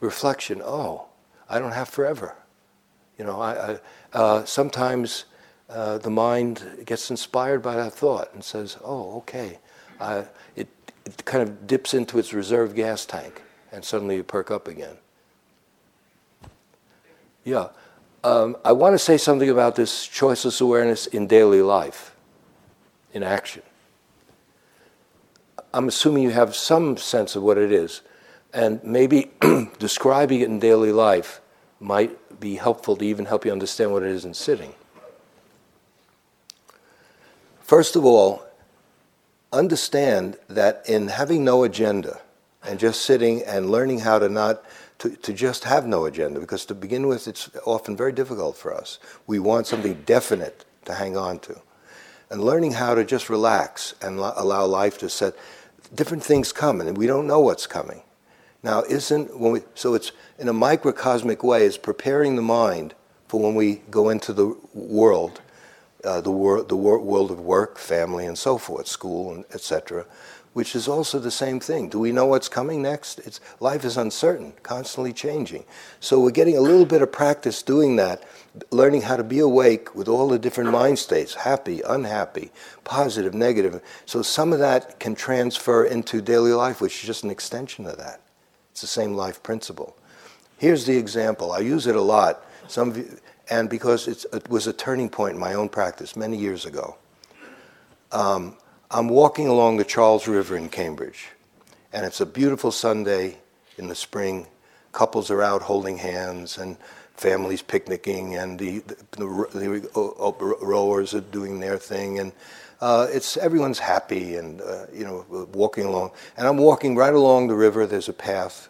[0.00, 1.08] Reflection, oh,
[1.48, 2.36] I don't have forever.
[3.18, 3.78] You know, I, I
[4.14, 5.26] uh, sometimes
[5.68, 9.58] uh, the mind gets inspired by that thought and says, oh, okay.
[10.00, 10.24] Uh,
[10.56, 10.68] it,
[11.04, 13.42] it kind of dips into its reserve gas tank
[13.72, 14.96] and suddenly you perk up again.
[17.44, 17.68] Yeah.
[18.22, 22.14] Um, I want to say something about this choiceless awareness in daily life,
[23.12, 23.62] in action.
[25.72, 28.02] I'm assuming you have some sense of what it is,
[28.52, 29.30] and maybe
[29.78, 31.40] describing it in daily life
[31.78, 34.74] might be helpful to even help you understand what it is in sitting.
[37.62, 38.42] First of all,
[39.52, 42.20] understand that in having no agenda
[42.62, 44.62] and just sitting and learning how to not
[44.98, 48.74] to, to just have no agenda because to begin with it's often very difficult for
[48.74, 48.98] us.
[49.26, 51.60] We want something definite to hang on to.
[52.28, 55.34] And learning how to just relax and lo- allow life to set
[55.94, 58.02] different things come and we don't know what's coming.
[58.62, 62.94] Now isn't when we so it's in a microcosmic way is preparing the mind
[63.26, 65.40] for when we go into the world,
[66.04, 70.06] uh, the, wor- the wor- world of work, family, and so forth, school, and etc.
[70.52, 71.88] which is also the same thing.
[71.88, 73.20] Do we know what's coming next?
[73.20, 75.64] It's, life is uncertain, constantly changing.
[76.00, 78.24] So we're getting a little bit of practice doing that,
[78.70, 82.50] learning how to be awake with all the different mind states happy, unhappy,
[82.82, 83.80] positive, negative.
[84.06, 87.96] So some of that can transfer into daily life, which is just an extension of
[87.98, 88.20] that.
[88.72, 89.96] It's the same life principle.
[90.58, 91.52] Here's the example.
[91.52, 92.44] I use it a lot.
[92.68, 93.18] Some of you,
[93.50, 96.96] and because it was a turning point in my own practice many years ago.
[98.12, 98.56] Um,
[98.90, 101.28] I'm walking along the Charles River in Cambridge,
[101.92, 103.38] and it's a beautiful Sunday
[103.76, 104.46] in the spring.
[104.92, 106.76] Couples are out holding hands, and
[107.20, 112.32] families picnicking, and the, the, the, the rowers are doing their thing, and
[112.80, 116.10] uh, it's everyone's happy and uh, you know walking along.
[116.36, 117.86] And I'm walking right along the river.
[117.86, 118.68] There's a path,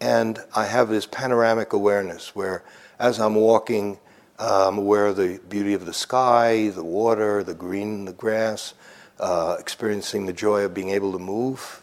[0.00, 2.64] and I have this panoramic awareness where,
[2.98, 3.98] as I'm walking,
[4.38, 8.74] I'm aware of the beauty of the sky, the water, the green, the grass
[9.18, 11.82] uh, experiencing the joy of being able to move.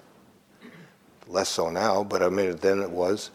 [1.27, 3.31] Less so now, but I mean, then it was.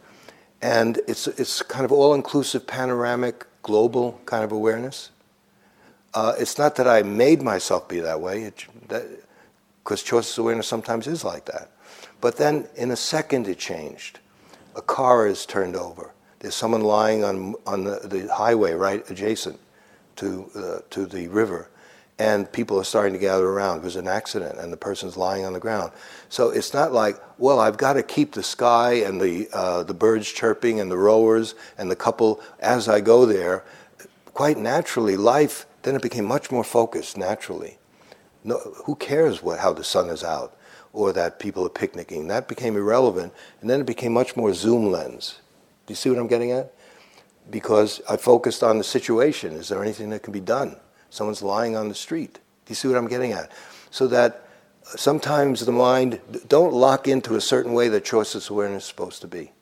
[0.62, 5.10] And it's, it's kind of all inclusive, panoramic, global kind of awareness.
[6.14, 8.52] Uh, it's not that I made myself be that way,
[8.82, 11.70] because choiceless awareness sometimes is like that.
[12.20, 14.20] But then in a second it changed.
[14.76, 16.12] A car is turned over.
[16.40, 19.58] There's someone lying on, on the, the highway right adjacent
[20.16, 21.68] to, uh, to the river
[22.18, 23.82] and people are starting to gather around.
[23.82, 25.92] There's an accident, and the person's lying on the ground.
[26.28, 29.94] So it's not like, well, I've got to keep the sky and the uh, the
[29.94, 33.64] birds chirping and the rowers and the couple as I go there.
[34.34, 37.78] Quite naturally, life then it became much more focused naturally.
[38.44, 40.56] No, who cares what how the sun is out
[40.92, 42.28] or that people are picnicking?
[42.28, 45.38] That became irrelevant, and then it became much more zoom lens.
[45.88, 46.70] Do you see what I'm getting at?
[47.48, 49.54] Because I focused on the situation.
[49.54, 50.76] Is there anything that can be done?
[51.08, 52.34] Someone's lying on the street.
[52.34, 53.50] Do you see what I'm getting at?
[53.90, 54.46] So that
[54.82, 59.26] sometimes the mind, don't lock into a certain way that choiceless awareness is supposed to
[59.26, 59.52] be.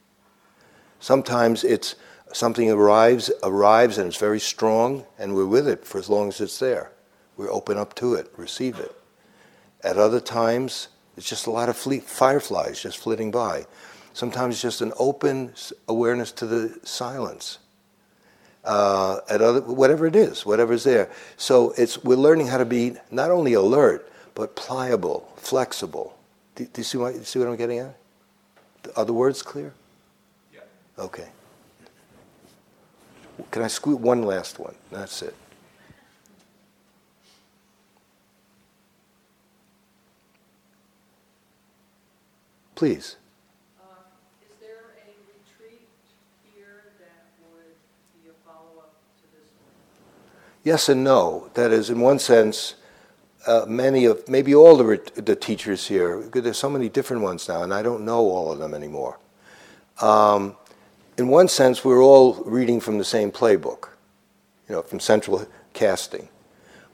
[0.98, 1.94] Sometimes it's
[2.32, 6.40] something arrives, arrives and it's very strong, and we're with it for as long as
[6.40, 6.90] it's there.
[7.36, 8.92] We're open up to it, receive it.
[9.84, 13.66] At other times, it's just a lot of fleet, fireflies just flitting by.
[14.16, 15.52] Sometimes just an open
[15.88, 17.58] awareness to the silence
[18.64, 21.10] uh, at other, whatever it is, whatever's there.
[21.36, 26.16] So it's, we're learning how to be not only alert, but pliable, flexible.
[26.54, 27.94] Do, do you see what, you see what I'm getting at?
[28.96, 29.74] Are the words clear?
[30.50, 30.60] Yeah.
[30.98, 31.28] Okay.
[33.50, 34.76] Can I squeeze one last one?
[34.90, 35.34] That's it.
[42.74, 43.16] Please.
[50.66, 51.48] Yes and no.
[51.54, 52.74] That is, in one sense,
[53.46, 57.62] uh, many of, maybe all the, the teachers here, there's so many different ones now,
[57.62, 59.20] and I don't know all of them anymore.
[60.00, 60.56] Um,
[61.16, 63.90] in one sense, we're all reading from the same playbook,
[64.68, 66.30] you know, from central casting.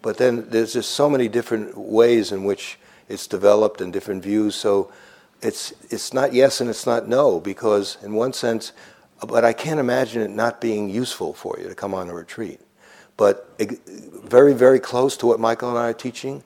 [0.03, 4.55] But then there's just so many different ways in which it's developed and different views.
[4.55, 4.93] So
[5.41, 8.73] it's, it's not yes and it's not no, because in one sense,
[9.27, 12.61] but I can't imagine it not being useful for you to come on a retreat
[13.17, 16.43] but very, very close to what Michael and I are teaching.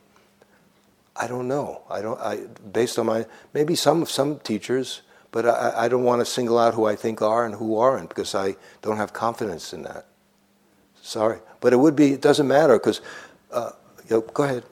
[1.15, 1.81] I don't know.
[1.89, 2.19] I don't.
[2.19, 2.41] I
[2.71, 5.01] based on my maybe some some teachers,
[5.31, 8.09] but I, I don't want to single out who I think are and who aren't
[8.09, 10.05] because I don't have confidence in that.
[11.01, 12.13] Sorry, but it would be.
[12.13, 13.01] It doesn't matter because.
[13.51, 13.71] Uh,
[14.09, 14.63] you know, go ahead.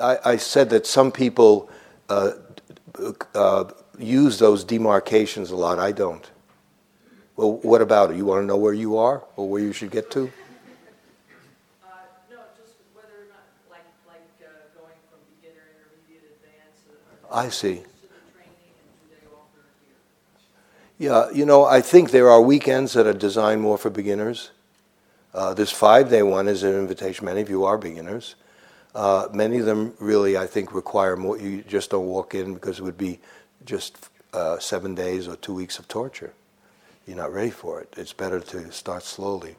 [0.00, 1.70] I, I said that some people
[2.08, 2.32] uh,
[3.34, 3.64] uh,
[3.98, 5.78] use those demarcations a lot.
[5.78, 6.28] I don't.
[7.36, 8.16] Well, what about it?
[8.16, 10.20] You want to know where you are or where you should get to?
[10.20, 11.86] Uh,
[12.30, 16.38] no, just whether or not, like, like uh, going from beginner, intermediate.
[17.30, 17.82] I see.
[20.98, 24.50] Yeah, you know, I think there are weekends that are designed more for beginners.
[25.32, 27.24] Uh, this five day one is an invitation.
[27.24, 28.34] Many of you are beginners.
[28.94, 31.38] Uh, many of them really, I think, require more.
[31.38, 33.20] You just don't walk in because it would be
[33.64, 36.32] just uh, seven days or two weeks of torture.
[37.06, 37.94] You're not ready for it.
[37.96, 39.56] It's better to start slowly.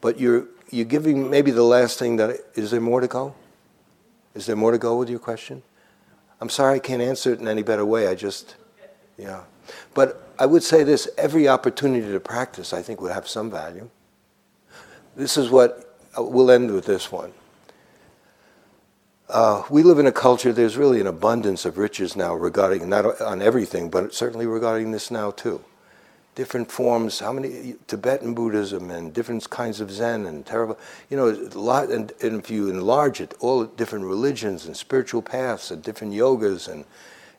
[0.00, 3.34] But you're you're giving maybe the last thing that is there more to go?
[4.34, 5.62] Is there more to go with your question?
[6.40, 8.08] I'm sorry I can't answer it in any better way.
[8.08, 8.56] I just
[9.16, 9.42] yeah.
[9.94, 13.88] But I would say this: every opportunity to practice, I think, would have some value.
[15.16, 16.86] This is what uh, we'll end with.
[16.86, 17.32] This one.
[19.28, 23.20] Uh, we live in a culture, there's really an abundance of riches now regarding, not
[23.20, 25.64] on everything, but certainly regarding this now too.
[26.34, 30.76] different forms, how many Tibetan Buddhism and different kinds of Zen and Theravada,
[31.08, 31.90] you know, a lot.
[31.90, 36.68] And, and if you enlarge it, all different religions and spiritual paths and different yogas,
[36.68, 36.84] and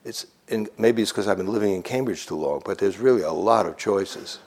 [0.04, 3.22] it's and maybe it's because I've been living in Cambridge too long, but there's really
[3.22, 4.38] a lot of choices.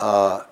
[0.00, 0.42] Uh,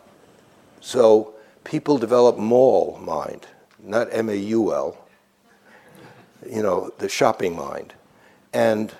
[0.80, 1.34] so
[1.64, 3.46] people develop mall mind,
[3.82, 4.96] not M A U L.
[6.48, 7.94] You know, the shopping mind,
[8.52, 8.92] and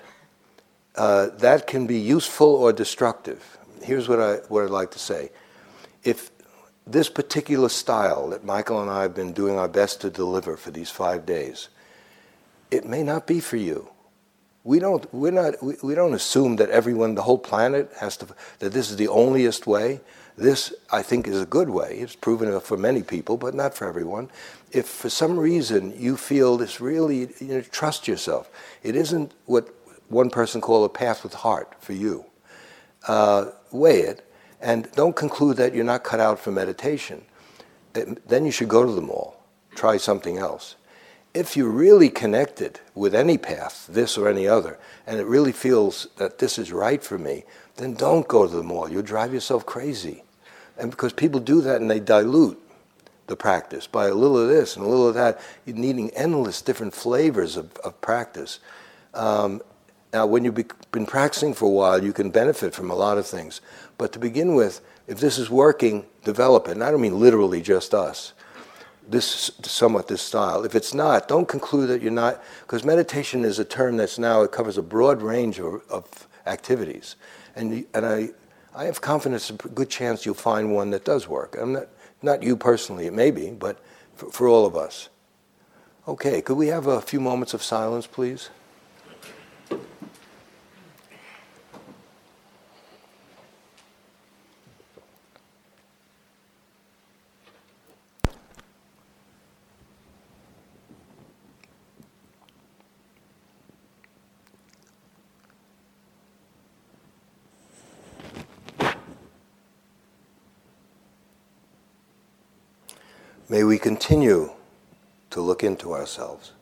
[0.95, 3.57] uh, that can be useful or destructive.
[3.81, 5.31] Here's what, I, what I'd like to say.
[6.03, 6.31] If
[6.87, 10.71] this particular style that Michael and I have been doing our best to deliver for
[10.71, 11.69] these five days,
[12.71, 13.89] it may not be for you.
[14.65, 18.27] We don't, we're not, we, we don't assume that everyone, the whole planet, has to,
[18.59, 20.01] that this is the onlyest way.
[20.37, 21.99] This, I think, is a good way.
[21.99, 24.31] It's proven for many people, but not for everyone.
[24.71, 28.49] If for some reason you feel this really, you know, trust yourself.
[28.81, 29.69] It isn't what
[30.09, 32.25] one person called a path with heart for you.
[33.07, 34.27] Uh, weigh it,
[34.61, 37.23] and don't conclude that you're not cut out for meditation.
[37.93, 39.39] It, then you should go to the mall,
[39.75, 40.75] try something else.
[41.35, 46.07] If you're really connected with any path, this or any other, and it really feels
[46.15, 47.43] that this is right for me,
[47.75, 48.89] then don't go to the mall.
[48.89, 50.23] You'll drive yourself crazy.
[50.77, 52.57] And because people do that and they dilute
[53.27, 56.61] the practice by a little of this and a little of that, you're needing endless
[56.61, 58.61] different flavors of, of practice.
[59.13, 59.61] Um,
[60.13, 60.55] now, when you've
[60.91, 63.59] been practicing for a while, you can benefit from a lot of things.
[63.97, 66.71] But to begin with, if this is working, develop it.
[66.71, 68.31] And I don't mean literally just us.
[69.07, 70.63] This somewhat this style.
[70.65, 74.41] If it's not, don't conclude that you're not, because meditation is a term that's now
[74.41, 77.15] it covers a broad range of, of activities,
[77.55, 78.29] and and I
[78.73, 81.55] I have confidence, a good chance you'll find one that does work.
[81.59, 81.87] I'm not
[82.21, 83.79] not you personally, it may be, but
[84.15, 85.09] for, for all of us.
[86.07, 88.49] Okay, could we have a few moments of silence, please?
[113.47, 114.51] May we continue
[115.29, 116.53] to look into ourselves.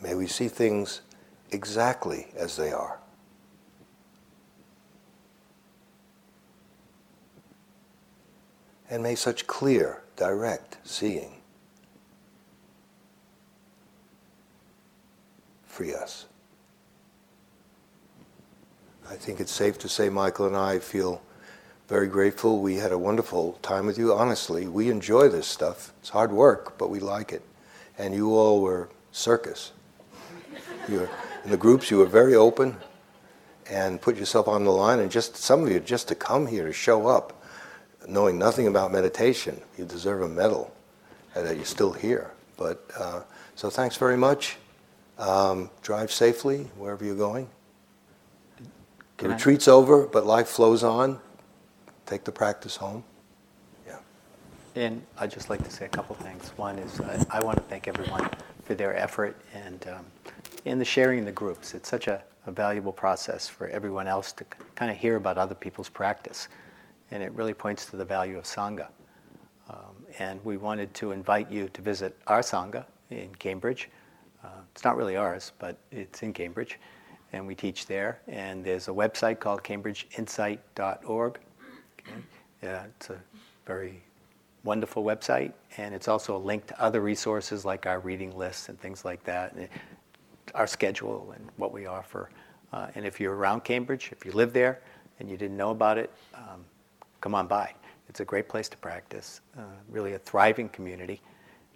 [0.00, 1.02] May we see things
[1.50, 2.98] exactly as they are.
[8.88, 11.34] And may such clear, direct seeing
[15.66, 16.24] free us.
[19.10, 21.22] I think it's safe to say Michael and I feel
[21.88, 22.60] very grateful.
[22.60, 24.12] We had a wonderful time with you.
[24.12, 25.94] Honestly, we enjoy this stuff.
[26.00, 27.42] It's hard work, but we like it.
[27.96, 29.72] And you all were circus.
[30.90, 31.08] Were,
[31.42, 32.76] in the groups, you were very open
[33.70, 34.98] and put yourself on the line.
[34.98, 37.42] And just some of you, just to come here to show up,
[38.06, 40.70] knowing nothing about meditation, you deserve a medal
[41.34, 42.30] that you're still here.
[42.58, 43.22] But uh,
[43.54, 44.58] so thanks very much.
[45.18, 47.48] Um, drive safely wherever you're going.
[49.18, 51.20] The Can I- retreat's over, but life flows on.
[52.06, 53.02] Take the practice home.
[53.86, 53.98] Yeah.
[54.76, 56.52] And I'd just like to say a couple things.
[56.56, 58.30] One is uh, I want to thank everyone
[58.64, 60.06] for their effort and um,
[60.64, 61.74] in the sharing in the groups.
[61.74, 64.44] It's such a, a valuable process for everyone else to
[64.76, 66.48] kind of hear about other people's practice.
[67.10, 68.86] And it really points to the value of Sangha.
[69.68, 73.90] Um, and we wanted to invite you to visit our Sangha in Cambridge.
[74.44, 76.78] Uh, it's not really ours, but it's in Cambridge.
[77.32, 78.20] And we teach there.
[78.26, 81.38] And there's a website called cambridgeinsight.org.
[82.00, 82.20] Okay.
[82.62, 83.18] Yeah, it's a
[83.66, 84.02] very
[84.64, 88.78] wonderful website, and it's also a link to other resources like our reading lists and
[88.80, 89.68] things like that, and
[90.54, 92.30] our schedule and what we offer.
[92.72, 94.80] Uh, and if you're around Cambridge, if you live there
[95.20, 96.64] and you didn't know about it, um,
[97.20, 97.72] come on by.
[98.08, 101.20] It's a great place to practice, uh, really a thriving community.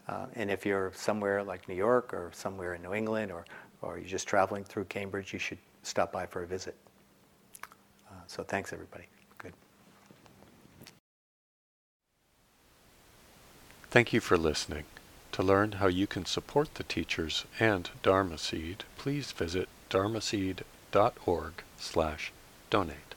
[0.08, 3.44] Uh, and if you're somewhere like New York or somewhere in New England or,
[3.82, 6.76] or you're just traveling through Cambridge, you should stop by for a visit.
[8.08, 9.04] Uh, so thanks, everybody.
[9.38, 9.52] Good.
[13.90, 14.84] Thank you for listening.
[15.32, 22.32] To learn how you can support the teachers and Dharma Seed, please visit dharmaseed.org slash
[22.68, 23.11] donate.